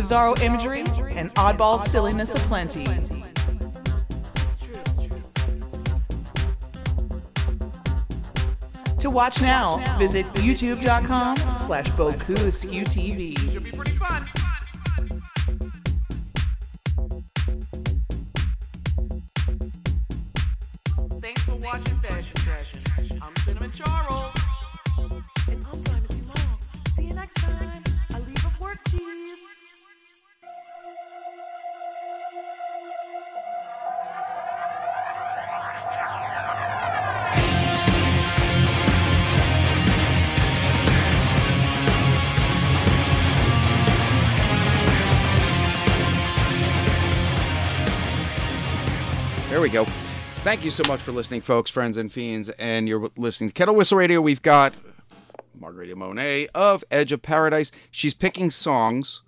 [0.00, 0.80] Bizarro imagery,
[1.14, 2.86] and oddball silliness aplenty.
[8.98, 13.38] To watch now, visit youtube.com slash Boku Askew TV.
[13.52, 14.26] Should be pretty fun.
[50.50, 52.48] Thank you so much for listening, folks, friends, and fiends.
[52.58, 54.20] And you're listening to Kettle Whistle Radio.
[54.20, 54.76] We've got
[55.56, 57.70] Margarita Monet of Edge of Paradise.
[57.92, 59.22] She's picking songs,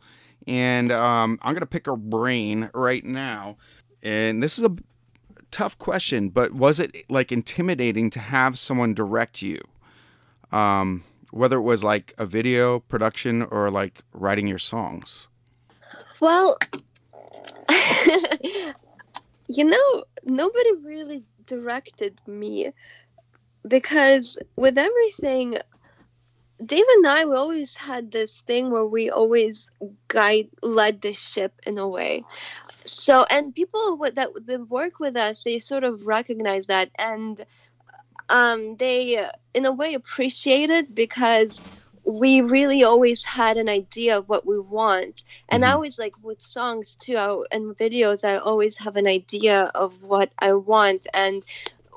[0.49, 3.57] and um, I'm going to pick her brain right now.
[4.03, 4.75] And this is a
[5.53, 9.61] tough question, but was it like intimidating to have someone direct you?
[10.51, 15.29] Um, whether it was like a video production or like writing your songs.
[16.19, 16.59] Well,
[19.57, 22.73] you know, nobody really directed me
[23.67, 25.59] because with everything,
[26.65, 29.71] Dave and I, we always had this thing where we always
[30.09, 32.25] guide, led the ship in a way.
[32.85, 37.45] So, and people with, that that work with us, they sort of recognize that, and
[38.29, 41.61] um, they, in a way, appreciate it because
[42.05, 45.25] we really always had an idea of what we want.
[45.49, 45.77] And I mm-hmm.
[45.77, 50.33] always like with songs too I, and videos, I always have an idea of what
[50.39, 51.07] I want.
[51.15, 51.45] And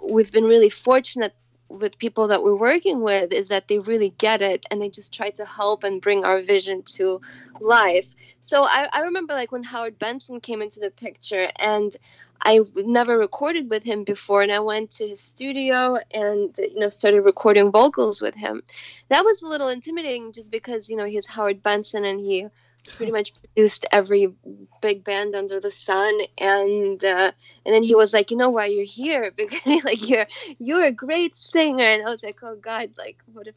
[0.01, 1.33] we've been really fortunate
[1.67, 5.13] with people that we're working with is that they really get it and they just
[5.13, 7.21] try to help and bring our vision to
[7.59, 8.13] life.
[8.41, 11.95] So I, I remember like when Howard Benson came into the picture and
[12.41, 16.89] I never recorded with him before, and I went to his studio and you know
[16.89, 18.63] started recording vocals with him.
[19.09, 22.47] That was a little intimidating, just because you know he's Howard Benson and he
[22.93, 24.33] pretty much produced every
[24.81, 26.17] big band under the sun.
[26.37, 27.31] And uh,
[27.65, 30.27] and then he was like, you know why you're here because like you're
[30.59, 31.83] you're a great singer.
[31.83, 33.55] And I was like, oh God, like what if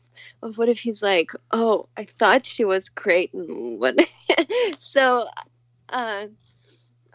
[0.56, 3.98] what if he's like, oh, I thought she was great, and what?
[4.80, 5.28] so.
[5.90, 6.26] Uh,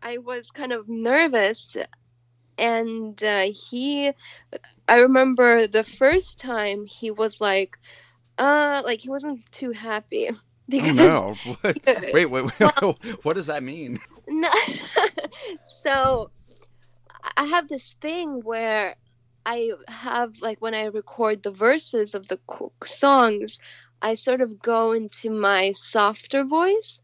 [0.04, 1.76] I was kind of nervous.
[2.58, 4.12] And uh, he,
[4.88, 7.80] I remember the first time he was like,
[8.38, 10.36] Uh, like he wasn't too happy Oh,
[10.70, 11.36] because no.
[11.62, 12.14] What?
[12.14, 12.72] Wait, wait, wait.
[13.24, 13.99] what does that mean?
[14.28, 14.49] No.
[15.64, 16.32] so
[17.38, 18.95] I have this thing where
[19.45, 22.39] I have like when I record the verses of the
[22.86, 23.60] songs,
[24.01, 27.01] I sort of go into my softer voice.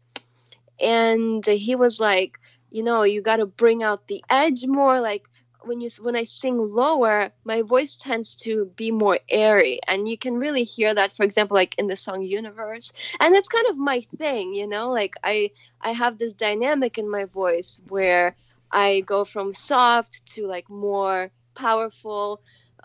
[0.80, 2.38] And he was like,
[2.70, 5.26] you know, you got to bring out the edge more like
[5.62, 10.16] when you when I sing lower, my voice tends to be more airy, and you
[10.16, 11.12] can really hear that.
[11.12, 14.88] For example, like in the song "Universe," and that's kind of my thing, you know.
[14.90, 15.50] Like I
[15.80, 18.36] I have this dynamic in my voice where
[18.70, 22.40] I go from soft to like more powerful,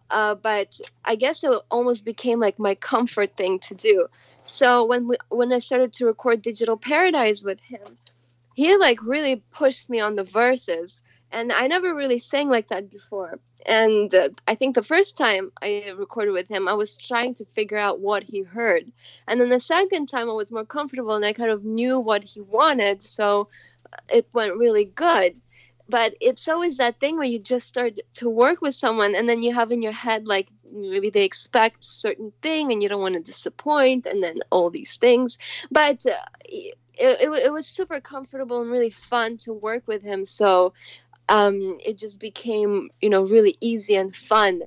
[0.09, 4.07] uh, but I guess it almost became like my comfort thing to do.
[4.43, 7.81] So when we, when I started to record Digital Paradise with him,
[8.55, 12.89] he like really pushed me on the verses and i never really sang like that
[12.89, 13.39] before.
[13.67, 17.45] And uh, i think the first time i recorded with him i was trying to
[17.53, 18.91] figure out what he heard.
[19.27, 22.23] And then the second time i was more comfortable and i kind of knew what
[22.23, 23.49] he wanted so
[24.09, 25.39] it went really good.
[25.87, 29.43] But it's always that thing where you just start to work with someone and then
[29.43, 33.13] you have in your head like maybe they expect certain thing and you don't want
[33.13, 35.37] to disappoint and then all these things.
[35.69, 36.13] But uh,
[36.97, 40.25] it, it, it was super comfortable and really fun to work with him.
[40.25, 40.73] So
[41.29, 44.61] um, it just became you know really easy and fun.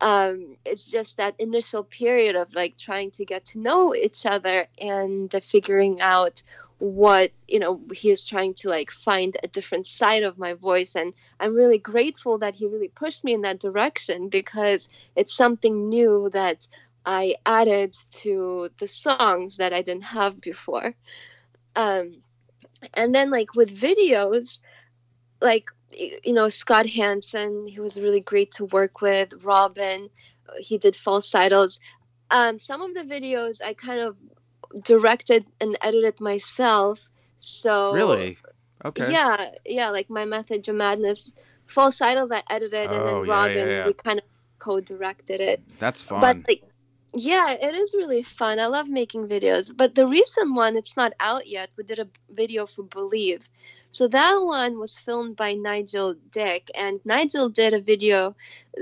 [0.00, 4.66] Um, it's just that initial period of like trying to get to know each other
[4.80, 6.42] and uh, figuring out
[6.78, 10.96] what you know he is trying to like find a different side of my voice.
[10.96, 15.90] And i'm really grateful that he really pushed me in that direction because it's something
[15.90, 16.66] new that
[17.04, 20.94] i added to the songs that i didn't have before
[21.76, 22.22] um,
[22.94, 24.58] and then like with videos
[25.40, 29.32] like you know Scott Hansen, he was really great to work with.
[29.42, 30.08] Robin,
[30.58, 31.78] he did falsettos.
[32.30, 34.16] Um, some of the videos I kind of
[34.82, 37.00] directed and edited myself.
[37.38, 38.38] So Really?
[38.84, 39.10] Okay.
[39.10, 41.32] yeah, yeah, like my method of madness
[41.70, 43.86] False titles I edited, and Oh, then yeah, Robin yeah, yeah.
[43.86, 44.24] we kind of
[44.58, 45.62] co-directed it.
[45.78, 46.20] That's fun.
[46.20, 46.64] But like,
[47.14, 48.58] yeah, it is really fun.
[48.58, 49.72] I love making videos.
[49.76, 51.70] But the recent one, it's not out yet.
[51.76, 53.48] We did a video for Believe.
[53.92, 58.36] So that one was filmed by Nigel Dick, and Nigel did a video,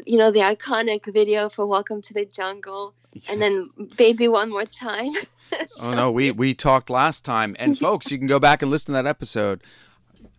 [0.05, 2.93] you know, the iconic video for Welcome to the Jungle,
[3.31, 5.13] and then Baby One More Time.
[5.81, 8.93] oh no, we we talked last time, and folks, you can go back and listen
[8.93, 9.63] to that episode.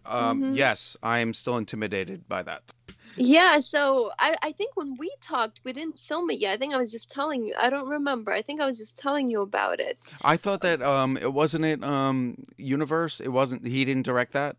[0.06, 0.56] Um, Mhm.
[0.56, 2.62] Yes, I am still intimidated by that.
[3.20, 6.54] Yeah, so I, I think when we talked, we didn't film it yet.
[6.54, 7.54] I think I was just telling you.
[7.60, 8.32] I don't remember.
[8.32, 9.98] I think I was just telling you about it.
[10.22, 13.20] I thought that um, it wasn't it um, Universe.
[13.20, 13.68] It wasn't.
[13.68, 14.56] He didn't direct that.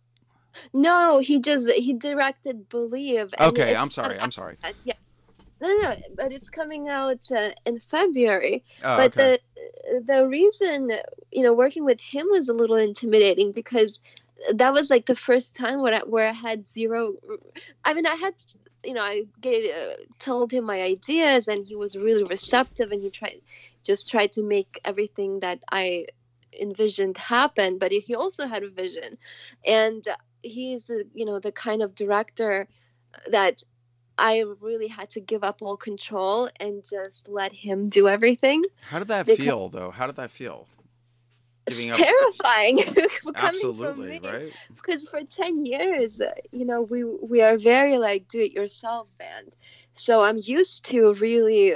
[0.75, 3.33] No, he just he directed Believe.
[3.41, 4.19] Okay, I'm sorry.
[4.21, 4.57] I'm sorry.
[4.85, 4.95] Yeah.
[5.61, 8.65] No, no, but it's coming out uh, in February.
[8.83, 9.39] Oh, but okay.
[9.95, 10.91] the the reason
[11.33, 14.01] you know working with him was a little intimidating because
[14.55, 17.15] that was like the first time where I, where I had zero.
[17.85, 18.35] I mean, I had
[18.85, 23.03] you know I gave, uh, told him my ideas and he was really receptive and
[23.03, 23.41] he tried
[23.85, 26.07] just tried to make everything that I
[26.59, 27.79] envisioned happen.
[27.79, 29.19] But he also had a vision,
[29.67, 30.07] and
[30.43, 32.67] he's the you know the kind of director
[33.31, 33.63] that
[34.19, 38.65] I really had to give up all control and just let him do everything.
[38.83, 39.91] How did that Because- feel, though?
[39.91, 40.67] How did that feel?
[41.67, 41.97] Giving up.
[41.97, 42.79] Terrifying
[43.37, 44.53] Absolutely, right?
[44.75, 49.55] Because for ten years, uh, you know, we we are very like do-it-yourself band,
[49.95, 51.75] so I'm used to really.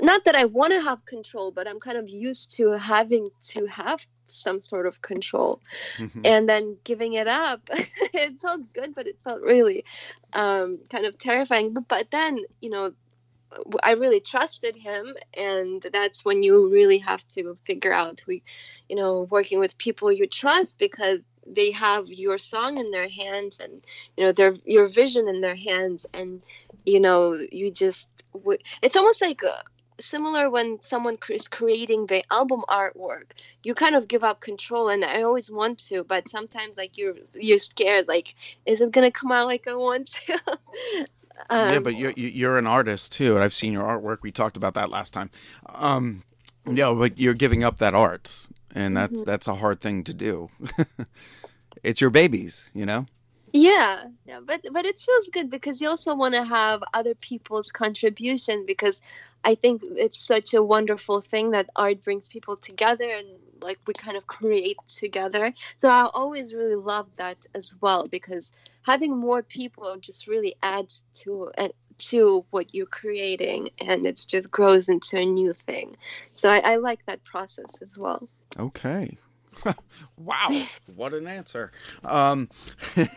[0.00, 3.66] Not that I want to have control, but I'm kind of used to having to
[3.66, 5.60] have some sort of control
[5.98, 6.22] Mhm.
[6.24, 7.60] and then giving it up
[8.14, 9.84] it felt good but it felt really
[10.32, 12.92] um, kind of terrifying but, but then you know
[13.82, 18.32] i really trusted him and that's when you really have to figure out who
[18.88, 23.58] you know working with people you trust because they have your song in their hands
[23.58, 23.84] and
[24.16, 26.42] you know their your vision in their hands and
[26.84, 28.08] you know you just
[28.82, 29.62] it's almost like uh,
[30.00, 33.24] similar when someone is creating the album artwork.
[33.62, 37.14] You kind of give up control and i always want to but sometimes like you're
[37.34, 38.34] you're scared like
[38.66, 40.38] is it gonna come out like i want to
[41.50, 44.18] um, yeah, but you're you- you're an artist too, and I've seen your artwork.
[44.22, 45.30] We talked about that last time.
[45.66, 46.22] Um,
[46.70, 48.32] yeah, but you're giving up that art,
[48.74, 49.24] and that's Mhm.
[49.26, 50.50] that's a hard thing to do.
[51.82, 53.06] it's your babies, you know.
[53.52, 57.70] Yeah, yeah, but but it feels good because you also want to have other people's
[57.70, 59.00] contribution because
[59.44, 63.26] I think it's such a wonderful thing that art brings people together and
[63.60, 65.52] like we kind of create together.
[65.76, 71.04] So I always really love that as well because having more people just really adds
[71.24, 75.96] to uh, to what you're creating and it just grows into a new thing
[76.34, 78.28] so i, I like that process as well
[78.58, 79.16] Okay.
[80.16, 80.48] wow,
[80.94, 81.70] what an answer.
[82.04, 82.48] Um,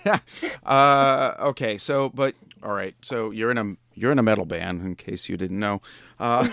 [0.65, 4.81] uh, okay, so but all right, so you're in a you're in a metal band,
[4.81, 5.81] in case you didn't know.
[6.19, 6.47] Uh,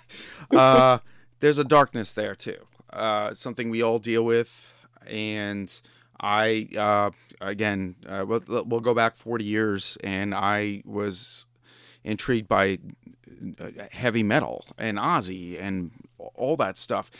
[0.50, 0.98] uh,
[1.40, 2.58] there's a darkness there too.
[2.90, 4.72] Uh, something we all deal with,
[5.06, 5.80] and
[6.20, 7.10] I uh,
[7.40, 11.46] again, uh, we'll, we'll go back 40 years, and I was
[12.04, 12.78] intrigued by
[13.90, 15.90] heavy metal and Ozzy and
[16.34, 17.10] all that stuff.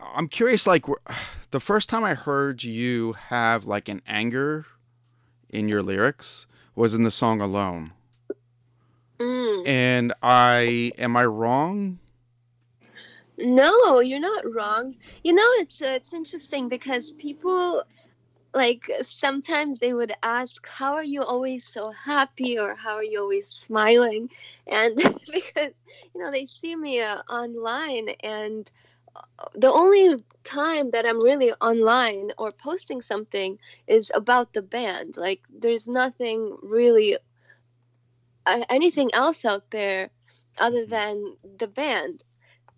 [0.00, 0.84] I'm curious, like
[1.50, 4.66] the first time I heard you have like an anger
[5.48, 7.92] in your lyrics was in the song Alone.
[9.18, 9.66] Mm.
[9.66, 11.98] And I, am I wrong?
[13.38, 14.96] No, you're not wrong.
[15.22, 17.82] You know, it's uh, it's interesting because people
[18.54, 23.20] like sometimes they would ask, "How are you always so happy?" or "How are you
[23.20, 24.30] always smiling?"
[24.68, 24.94] And
[25.32, 25.72] because
[26.14, 28.70] you know they see me uh, online, and
[29.54, 35.16] the only time that I'm really online or posting something is about the band.
[35.16, 37.16] Like, there's nothing really
[38.46, 40.10] uh, anything else out there
[40.58, 42.22] other than the band.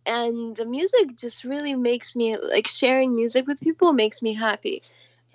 [0.05, 4.83] And the music just really makes me like sharing music with people makes me happy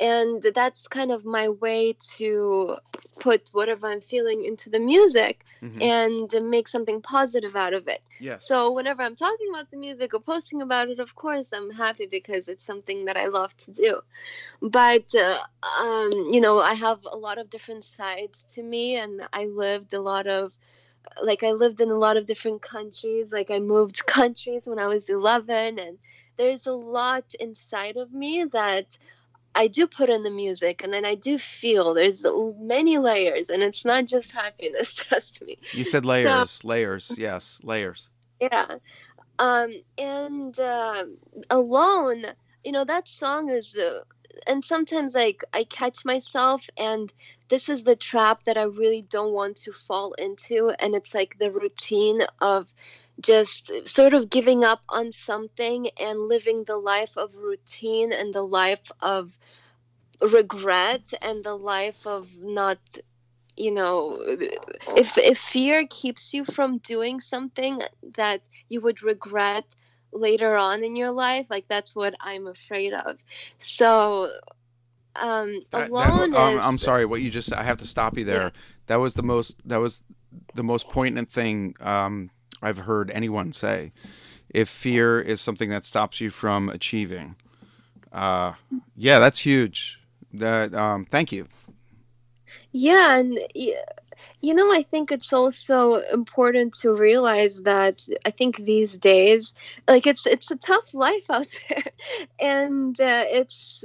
[0.02, 2.76] and that's kind of my way to
[3.20, 5.82] put whatever i'm feeling into the music Mhm.
[5.92, 8.48] and make something positive out of it Yes.
[8.48, 12.08] so whenever i'm talking about the music or posting about it of course i'm happy
[12.08, 14.02] because it's something that i love to do
[14.62, 15.40] but uh,
[15.80, 19.94] um, you know i have a lot of different sides to me and i lived
[19.94, 20.58] a lot of
[21.24, 23.32] like I lived in a lot of different countries.
[23.34, 25.98] Like I moved countries when I was 11 and
[26.38, 28.98] there's a lot inside of me that
[29.54, 32.26] I do put in the music and then I do feel there's
[32.60, 35.58] many layers and it's not just happiness trust me.
[35.74, 38.10] You said layers, layers, yes, layers.
[38.40, 38.76] Yeah.
[39.40, 41.06] Um, and uh,
[41.50, 42.24] alone,
[42.64, 44.04] you know, that song is, uh,
[44.48, 47.12] and sometimes like I catch myself, and
[47.50, 51.38] this is the trap that I really don't want to fall into, and it's like
[51.40, 52.72] the routine of
[53.22, 58.44] just sort of giving up on something and living the life of routine and the
[58.44, 59.32] life of
[60.22, 62.80] regret and the life of not
[63.58, 64.18] you know
[64.96, 67.82] if if fear keeps you from doing something
[68.14, 69.66] that you would regret
[70.14, 73.18] later on in your life like that's what i'm afraid of
[73.60, 74.30] so
[75.16, 78.18] um That- that- alone um, is I'm sorry, what you just I have to stop
[78.18, 78.54] you there.
[78.88, 80.04] That was the most that was
[80.56, 82.30] the most poignant thing um,
[82.62, 83.92] I've heard anyone say.
[84.50, 87.36] If fear is something that stops you from achieving,
[88.12, 88.54] uh,
[88.96, 90.00] yeah, that's huge.
[90.34, 91.48] That um, thank you.
[92.72, 93.40] Yeah, and
[94.42, 99.54] you know, I think it's also important to realize that I think these days,
[99.88, 101.84] like it's it's a tough life out there,
[102.40, 103.84] and uh, it's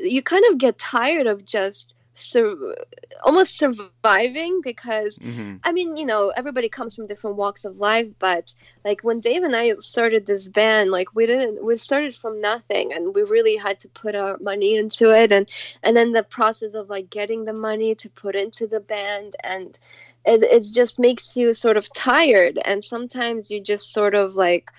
[0.00, 2.76] you kind of get tired of just sur-
[3.22, 5.56] almost surviving because Mm-hmm.
[5.64, 8.54] I mean, you know, everybody comes from different walks of life, but
[8.84, 12.92] like when Dave and I started this band, like we didn't we started from nothing
[12.92, 15.48] and we really had to put our money into it and
[15.82, 19.76] and then the process of like getting the money to put into the band and
[20.24, 24.70] it, it just makes you sort of tired and sometimes you just sort of like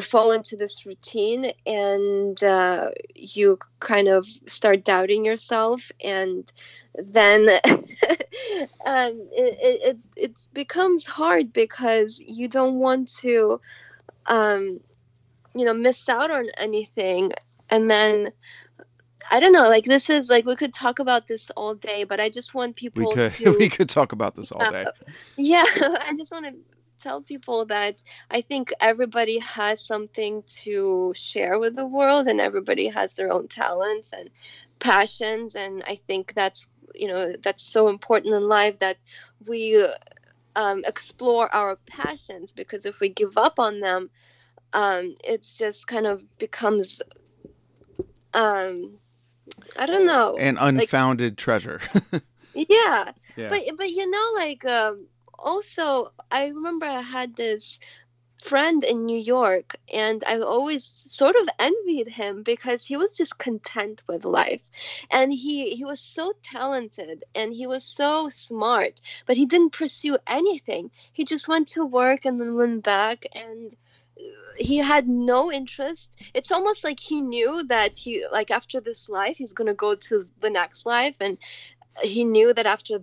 [0.00, 6.52] fall into this routine and uh, you kind of start doubting yourself and
[6.96, 7.48] then
[8.86, 13.60] um, it, it, it, becomes hard because you don't want to
[14.26, 14.80] um,
[15.54, 17.32] you know miss out on anything
[17.70, 18.30] and then
[19.30, 22.20] i don't know like this is like we could talk about this all day but
[22.20, 24.84] i just want people We could to we could talk about this all day.
[25.36, 26.54] yeah, I just want to
[27.04, 32.88] tell people that I think everybody has something to share with the world and everybody
[32.88, 34.30] has their own talents and
[34.78, 38.96] passions and I think that's you know that's so important in life that
[39.46, 39.86] we
[40.56, 44.10] um, explore our passions because if we give up on them
[44.72, 47.02] um, it's just kind of becomes
[48.32, 48.98] um,
[49.76, 51.80] I don't know An like- unfounded treasure.
[52.54, 53.12] yeah.
[53.36, 53.48] Yeah.
[53.48, 55.06] But but you know like um
[55.38, 57.78] also I remember I had this
[58.44, 63.38] friend in New York and I always sort of envied him because he was just
[63.38, 64.62] content with life.
[65.10, 70.18] And he he was so talented and he was so smart, but he didn't pursue
[70.26, 70.90] anything.
[71.12, 73.74] He just went to work and then went back and
[74.20, 74.22] uh,
[74.58, 79.36] he had no interest it's almost like he knew that he like after this life
[79.36, 81.36] he's going to go to the next life and
[82.00, 83.00] he knew that after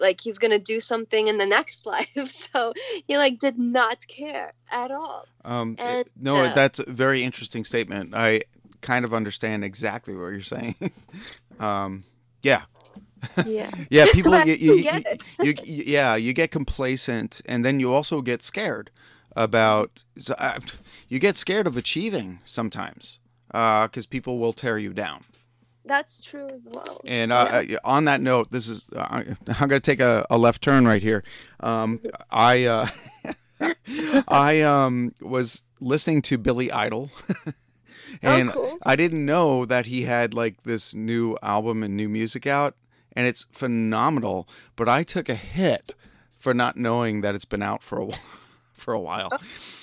[0.00, 2.10] like he's gonna do something in the next life.
[2.52, 2.72] So
[3.06, 5.26] he like did not care at all.
[5.44, 8.14] Um, And, no, uh, that's a very interesting statement.
[8.14, 8.42] I
[8.80, 10.74] kind of understand exactly what you're saying.
[11.60, 12.04] um,
[12.42, 12.62] yeah.
[13.44, 13.70] Yeah.
[13.90, 18.20] Yeah, people, you, you, get you- you, yeah, you get complacent, and then you also
[18.22, 18.90] get scared
[19.34, 20.04] about.
[20.18, 20.60] So, uh,
[21.08, 23.18] you get scared of achieving sometimes,
[23.48, 25.24] because people will tear you down.
[25.86, 27.00] That's true as well.
[27.08, 29.06] And uh, uh, on that note, this is uh,
[29.48, 31.22] I'm going to take a, a left turn right here.
[31.60, 32.88] Um, I uh,
[34.28, 37.10] I um, was listening to Billy Idol,
[38.22, 38.78] and cool.
[38.84, 42.76] I didn't know that he had like this new album and new music out,
[43.14, 44.48] and it's phenomenal.
[44.74, 45.94] But I took a hit
[46.36, 48.18] for not knowing that it's been out for a while.
[48.76, 49.30] For a while.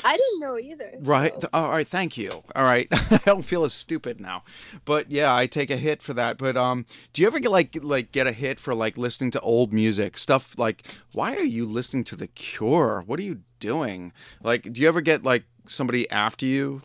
[0.05, 0.93] I didn't know either.
[0.99, 1.33] Right.
[1.33, 1.87] Th- All right.
[1.87, 2.29] Thank you.
[2.55, 2.87] All right.
[2.91, 4.43] I don't feel as stupid now,
[4.85, 6.37] but yeah, I take a hit for that.
[6.37, 9.39] But um, do you ever get like like get a hit for like listening to
[9.41, 10.57] old music stuff?
[10.57, 13.03] Like, why are you listening to The Cure?
[13.05, 14.13] What are you doing?
[14.41, 16.81] Like, do you ever get like somebody after you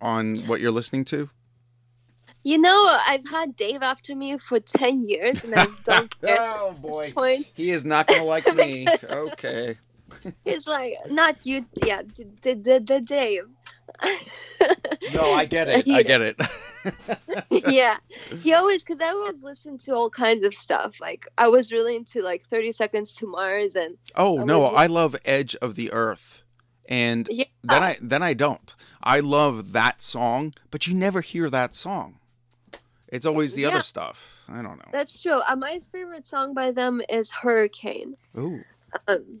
[0.00, 1.30] on what you're listening to?
[2.44, 6.36] You know, I've had Dave after me for ten years, and I don't care.
[6.40, 7.44] Oh, boy.
[7.54, 8.86] He is not gonna like me.
[9.04, 9.76] Okay.
[10.44, 12.02] He's like, not you, yeah,
[12.42, 13.44] the the, the Dave.
[15.14, 15.88] No, I get it.
[15.88, 16.40] I get it.
[17.66, 17.96] yeah,
[18.40, 20.96] he always because I always listen to all kinds of stuff.
[21.00, 24.86] Like I was really into like Thirty Seconds to Mars, and Oh I no, I
[24.86, 26.42] love Edge of the Earth.
[26.88, 27.28] And
[27.62, 28.74] then I then I don't.
[29.02, 32.18] I love that song, but you never hear that song.
[33.08, 33.68] It's always the Yeah.
[33.68, 34.44] other stuff.
[34.48, 34.90] I don't know.
[34.92, 35.40] that's true.
[35.48, 38.14] Uh, my favorite song by them is Hurricane.
[38.36, 38.62] Ooh.
[39.06, 39.40] Um,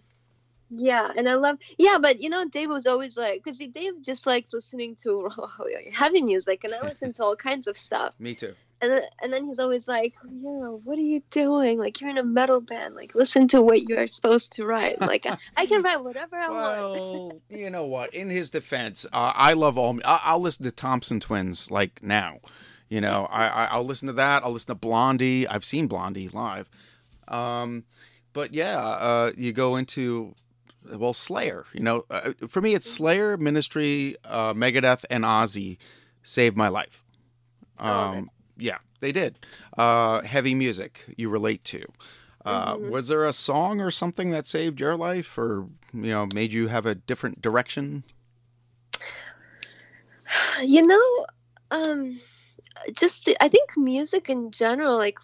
[0.70, 4.26] yeah, and I love yeah, but you know, Dave was always like, because Dave just
[4.26, 5.30] likes listening to
[5.92, 8.14] heavy music, and I listen to all kinds of stuff.
[8.18, 8.54] Me too.
[8.80, 11.80] And then, and then he's always like, you know, what are you doing?
[11.80, 12.94] Like you're in a metal band.
[12.94, 15.00] Like listen to what you're supposed to write.
[15.00, 16.78] Like I, I can write whatever I want.
[16.92, 18.14] Well, you know what?
[18.14, 19.98] In his defense, uh, I love all.
[20.04, 22.38] I- I'll listen to Thompson Twins like now.
[22.88, 24.44] You know, I, I I'll listen to that.
[24.44, 25.48] I'll listen to Blondie.
[25.48, 26.70] I've seen Blondie live.
[27.26, 27.82] Um,
[28.32, 30.34] but yeah, uh, you go into
[30.84, 31.64] well Slayer.
[31.72, 35.78] You know, uh, for me, it's Slayer, Ministry, uh, Megadeth, and Ozzy
[36.22, 37.04] saved my life.
[37.78, 39.38] Um, yeah, they did.
[39.76, 41.84] Uh, heavy music you relate to.
[42.44, 42.90] Uh, Mhm.
[42.90, 46.68] Was there a song or something that saved your life, or you know, made you
[46.68, 48.04] have a different direction?
[50.62, 51.26] You know,
[51.70, 52.20] um,
[52.92, 54.96] just the, I think music in general.
[54.96, 55.18] Like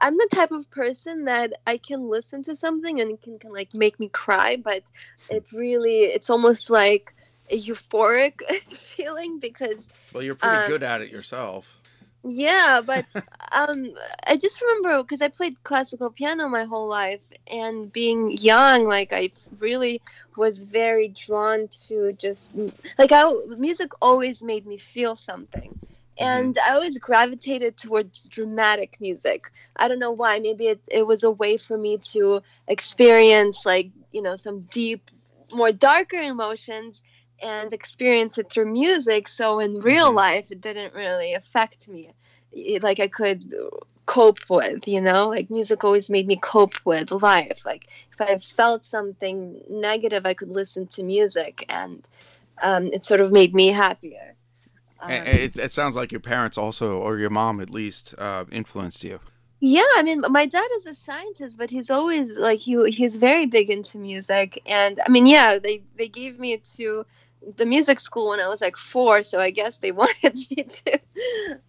[0.00, 3.52] I'm the type of person that I can listen to something and it can, can
[3.52, 4.82] like make me cry, but
[5.30, 7.14] it really it's almost like
[7.50, 11.76] a euphoric feeling because Well, you're pretty Um, good at it yourself.
[12.24, 13.04] Yeah, but
[13.52, 13.94] um,
[14.26, 19.12] I just remember because I played classical piano my whole life, and being young, like
[19.12, 20.02] I really
[20.36, 22.52] was very drawn to just
[22.98, 25.78] like I music always made me feel something,
[26.18, 29.50] and I always gravitated towards dramatic music.
[29.76, 30.38] I don't know why.
[30.40, 35.10] Maybe it it was a way for me to experience like you know some deep,
[35.52, 37.02] more darker emotions
[37.42, 39.28] and experience it through music.
[39.28, 42.10] So in real life, it didn't really affect me.
[42.52, 43.52] It- like I could
[44.06, 47.66] cope with, you know, like music always made me cope with life.
[47.66, 52.06] Like if I felt something negative, I could listen to music, and
[52.62, 54.35] um, it sort of made me happier.
[55.00, 59.04] Um, it, it sounds like your parents also, or your mom at least, uh, influenced
[59.04, 59.20] you.
[59.60, 63.46] Yeah, I mean, my dad is a scientist, but he's always like he he's very
[63.46, 67.06] big into music, and I mean, yeah, they they gave me to
[67.56, 71.00] the music school when I was like four, so I guess they wanted me to,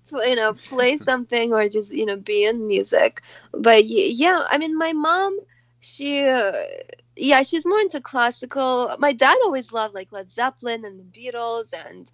[0.10, 3.22] to you know, play something or just you know be in music.
[3.52, 5.40] But yeah, I mean, my mom,
[5.80, 6.52] she, uh,
[7.16, 8.96] yeah, she's more into classical.
[9.00, 12.12] My dad always loved like Led Zeppelin and the Beatles and,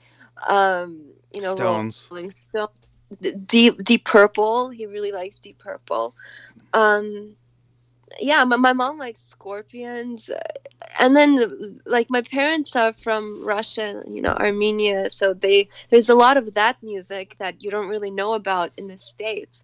[0.48, 1.02] um,
[1.34, 2.08] you know, Stones.
[2.12, 2.68] Rolling Stone,
[3.46, 4.70] Deep Deep Purple.
[4.70, 6.16] He really likes Deep Purple.
[6.74, 7.36] Um,
[8.20, 10.30] yeah, my, my mom likes Scorpions,
[11.00, 16.16] and then like my parents are from Russia, you know, Armenia, so they there's a
[16.16, 19.64] lot of that music that you don't really know about in the states.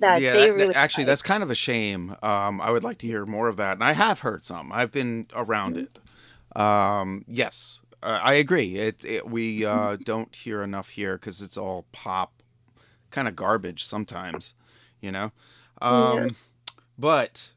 [0.00, 1.08] That yeah, they that- really actually, like.
[1.08, 2.14] that's kind of a shame.
[2.22, 4.70] Um, I would like to hear more of that, and I have heard some.
[4.72, 5.84] I've been around Mm-hmm.
[5.84, 6.60] it.
[6.60, 8.76] Um, yes, uh, I agree.
[8.76, 12.42] It, it we uh, don't hear enough here because it's all pop,
[13.10, 14.54] kind of garbage sometimes,
[15.00, 15.32] you know.
[15.80, 16.30] Um,
[16.98, 17.52] But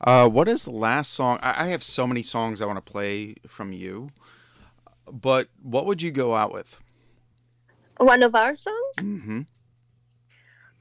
[0.00, 1.38] uh, what is the last song?
[1.42, 4.08] I, I have so many songs I want to play from you,
[5.12, 6.80] but what would you go out with?
[7.98, 8.94] one of our songs.
[8.98, 9.40] Mm-hmm.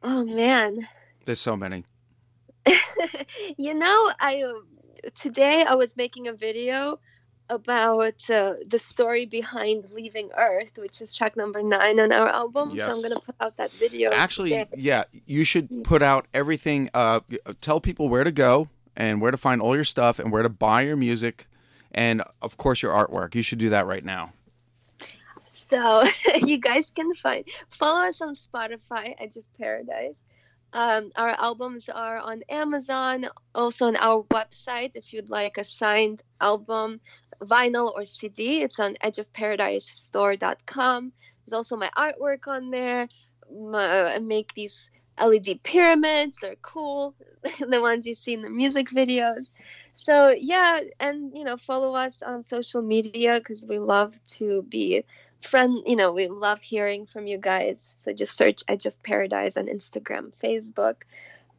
[0.04, 0.88] Oh man,
[1.26, 1.84] There's so many.
[3.58, 4.44] you know, I
[5.16, 7.00] today I was making a video
[7.50, 12.78] about uh, the story behind Leaving Earth, which is track number nine on our album.
[12.78, 14.12] So I'm gonna put out that video.
[14.12, 14.68] Actually, today.
[14.78, 16.90] yeah, you should put out everything.
[16.94, 17.22] Uh,
[17.62, 20.50] tell people where to go and where to find all your stuff and where to
[20.50, 21.48] buy your music,
[21.92, 23.36] and of course your artwork.
[23.36, 24.34] You should do that right now.
[25.48, 26.04] So
[26.46, 30.16] you guys can find follow us on Spotify, Edge of Paradise.
[30.74, 34.92] Um, our albums are on Amazon, also on our website.
[34.96, 37.00] If you'd like a signed album,
[37.42, 41.12] vinyl or CD, it's on edgeofparadisestore.com.
[41.46, 43.08] There's also my artwork on there.
[43.52, 44.90] My, I make these
[45.22, 46.38] LED pyramids.
[46.42, 47.16] They're cool,
[47.60, 49.52] the ones you see in the music videos.
[49.96, 55.04] So yeah, and you know, follow us on social media because we love to be
[55.42, 59.56] friend you know we love hearing from you guys so just search edge of paradise
[59.56, 61.04] on instagram facebook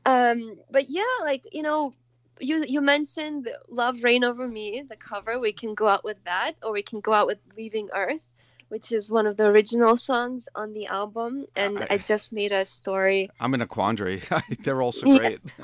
[0.04, 1.92] um but yeah like you know
[2.40, 5.38] you you mentioned love reign over me the cover.
[5.38, 8.20] We can go out with that or we can go out with leaving earth
[8.68, 12.66] which is one of the original songs on the album and i, just made a
[12.66, 13.30] story.
[13.40, 14.22] I'm in a quandary.
[14.62, 15.40] They're all so great.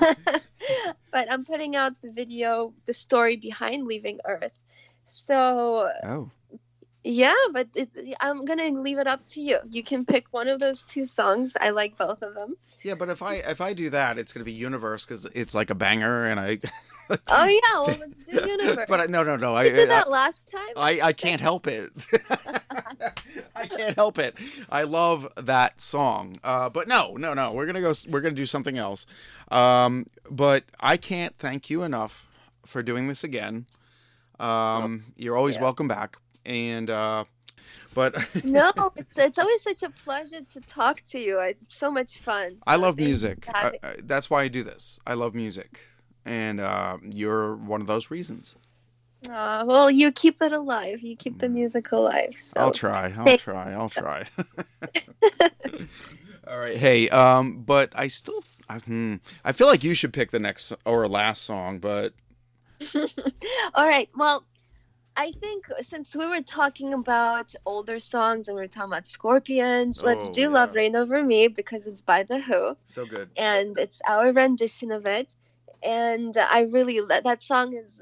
[1.11, 4.53] but i'm putting out the video the story behind leaving earth.
[5.07, 6.31] So Oh,
[7.05, 7.89] yeah, but it,
[8.19, 9.59] I'm gonna leave it up to you.
[9.69, 11.53] You can pick one of those two songs.
[11.61, 12.57] I like both of them.
[12.83, 15.69] yeah, but if I if I do that, it's gonna be Universe because it's like
[15.69, 16.59] a banger, and I.
[17.27, 18.87] Oh yeah, well let's do Universe.
[18.89, 19.53] But I, no, no, no.
[19.55, 20.73] I did that I, last time.
[20.75, 21.91] I, I can't help it.
[23.55, 24.35] I can't help it.
[24.71, 26.39] I love that song.
[26.43, 27.51] Uh, but no, no, no.
[27.51, 27.93] We're gonna go.
[28.09, 29.05] We're gonna do something else.
[29.51, 32.27] Um, but I can't thank you enough
[32.65, 33.67] for doing this again.
[34.39, 35.61] Um, you're always yeah.
[35.61, 36.17] welcome back.
[36.45, 37.25] And uh,
[37.93, 41.39] but no, it's, it's always such a pleasure to talk to you.
[41.39, 42.57] It's so much fun.
[42.67, 43.47] I love music.
[43.53, 44.99] I, I, that's why I do this.
[45.07, 45.81] I love music,
[46.25, 48.55] and uh, you're one of those reasons.
[49.29, 51.01] Aw, well, you keep it alive.
[51.01, 52.35] You keep the music alive.
[52.43, 52.51] So.
[52.57, 53.13] I'll try.
[53.17, 53.73] I'll try.
[53.73, 54.25] I'll try.
[56.47, 56.77] All right.
[56.77, 60.73] Hey, um, but I still, I, hmm, I feel like you should pick the next
[60.85, 62.13] or last song, but
[63.73, 64.09] All right.
[64.15, 64.43] Well,
[65.17, 70.01] I think since we were talking about older songs and we were talking about Scorpions,
[70.03, 72.77] let's Oh, do Love Reign Over Me because it's by The Who.
[72.83, 73.29] so good.
[73.37, 75.33] and it's our rendition of it
[75.83, 78.01] and i really that, that song is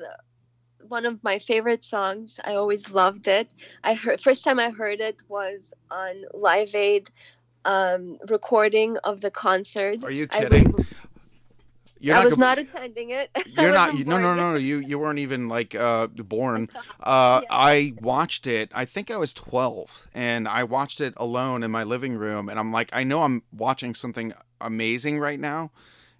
[0.95, 3.47] one of my favorite songs i always loved it
[3.83, 7.09] i heard first time i heard it was on live aid
[7.65, 10.73] um recording of the concert Are you kidding?
[12.03, 13.29] You're I not was not attending it.
[13.57, 13.97] You're not.
[13.97, 14.57] You, no, no, no, no.
[14.57, 16.69] You you weren't even like uh, born.
[16.99, 18.71] Uh, I watched it.
[18.73, 22.47] I think I was 12, and I watched it alone in my living room.
[22.47, 25.71] And I'm like, I know I'm watching something amazing right now,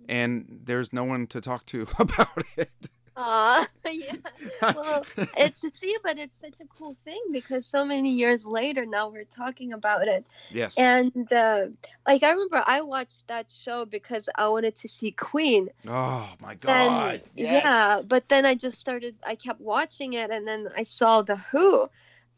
[0.09, 2.69] and there's no one to talk to about it.
[3.16, 4.14] Aw, yeah.
[4.76, 5.05] Well,
[5.38, 9.09] it's to see, but it's such a cool thing because so many years later, now
[9.09, 10.26] we're talking about it.
[10.51, 10.78] Yes.
[10.78, 11.68] And uh,
[12.07, 15.70] like I remember, I watched that show because I wanted to see Queen.
[15.88, 17.22] Oh my And God.
[17.36, 19.16] yeah, but then I just started.
[19.26, 21.88] I kept watching it, and then I saw the Who,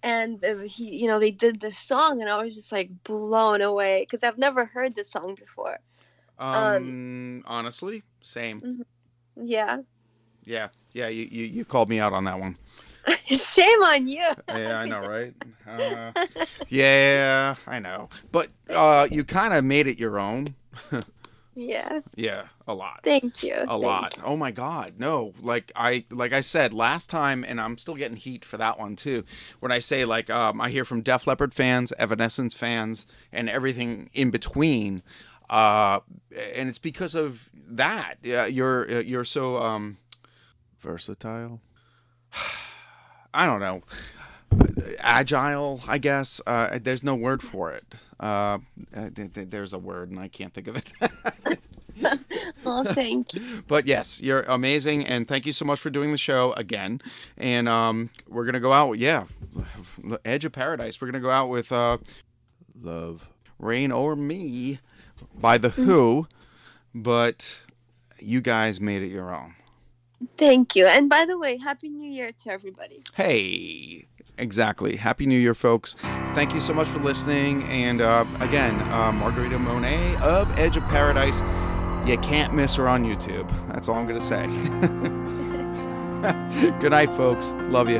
[0.04, 3.62] and uh, he, you know, they did this song, and I was just like blown
[3.62, 5.80] away because I've never heard this song before.
[6.40, 8.62] Um, honestly, same.
[8.62, 8.82] Mhm.
[9.38, 9.80] Yeah,
[10.46, 11.08] Yeah, yeah.
[11.08, 12.58] You, you you called me out on that one.
[13.26, 14.28] shame on you.
[14.50, 15.34] Yeah, I know, right?
[15.68, 16.12] Uh,
[16.70, 18.10] yeah, I know.
[18.32, 20.48] But uh, you kind of made it your own.
[21.58, 23.00] Yeah, Yeah, a lot.
[23.06, 23.54] thank you.
[23.54, 24.20] A thank lot.
[24.22, 25.34] Oh my God, no!
[25.40, 28.98] Like I, like I said last time, and I'm still getting heat for that one
[28.98, 29.24] too.
[29.62, 34.10] When I say like, um, I hear from Def Leppard fans, Evanescence fans, and everything
[34.14, 35.02] in between,
[35.50, 36.02] uh,
[36.54, 38.16] and it's because of that.
[38.22, 39.96] Yeah, you're uh, you're so um,
[40.86, 41.60] versatile.
[43.34, 43.82] I don't know,
[45.00, 45.82] agile.
[45.88, 47.84] I guess uh, there's no word for it.
[48.18, 48.60] Uh,
[48.94, 50.94] th- th- there's a word, and I can't think of it.
[52.66, 53.64] Well, thank you.
[53.68, 57.00] But yes, you're amazing, and thank you so much for doing the show again.
[57.38, 59.26] And um, we're gonna go out, yeah,
[60.26, 61.00] Edge of Paradise.
[61.00, 62.00] We're gonna go out with uh,
[62.82, 63.26] "Love
[63.60, 64.80] Reign Over Me"
[65.36, 66.28] by the Who,
[66.94, 67.62] but
[68.20, 69.56] you guys made it your own.
[70.38, 70.86] Thank you.
[70.86, 73.02] And by the way, Happy New Year to everybody.
[73.16, 74.06] Hey,
[74.38, 74.96] exactly.
[74.96, 75.96] Happy New Year, folks.
[76.34, 77.64] Thank you so much for listening.
[77.64, 81.42] And uh, again, uh, Margarita Monet of Edge of Paradise.
[82.08, 83.50] You can't miss her on YouTube.
[83.74, 84.46] That's all I'm going to say.
[86.80, 87.54] Good night, folks.
[87.70, 88.00] Love you.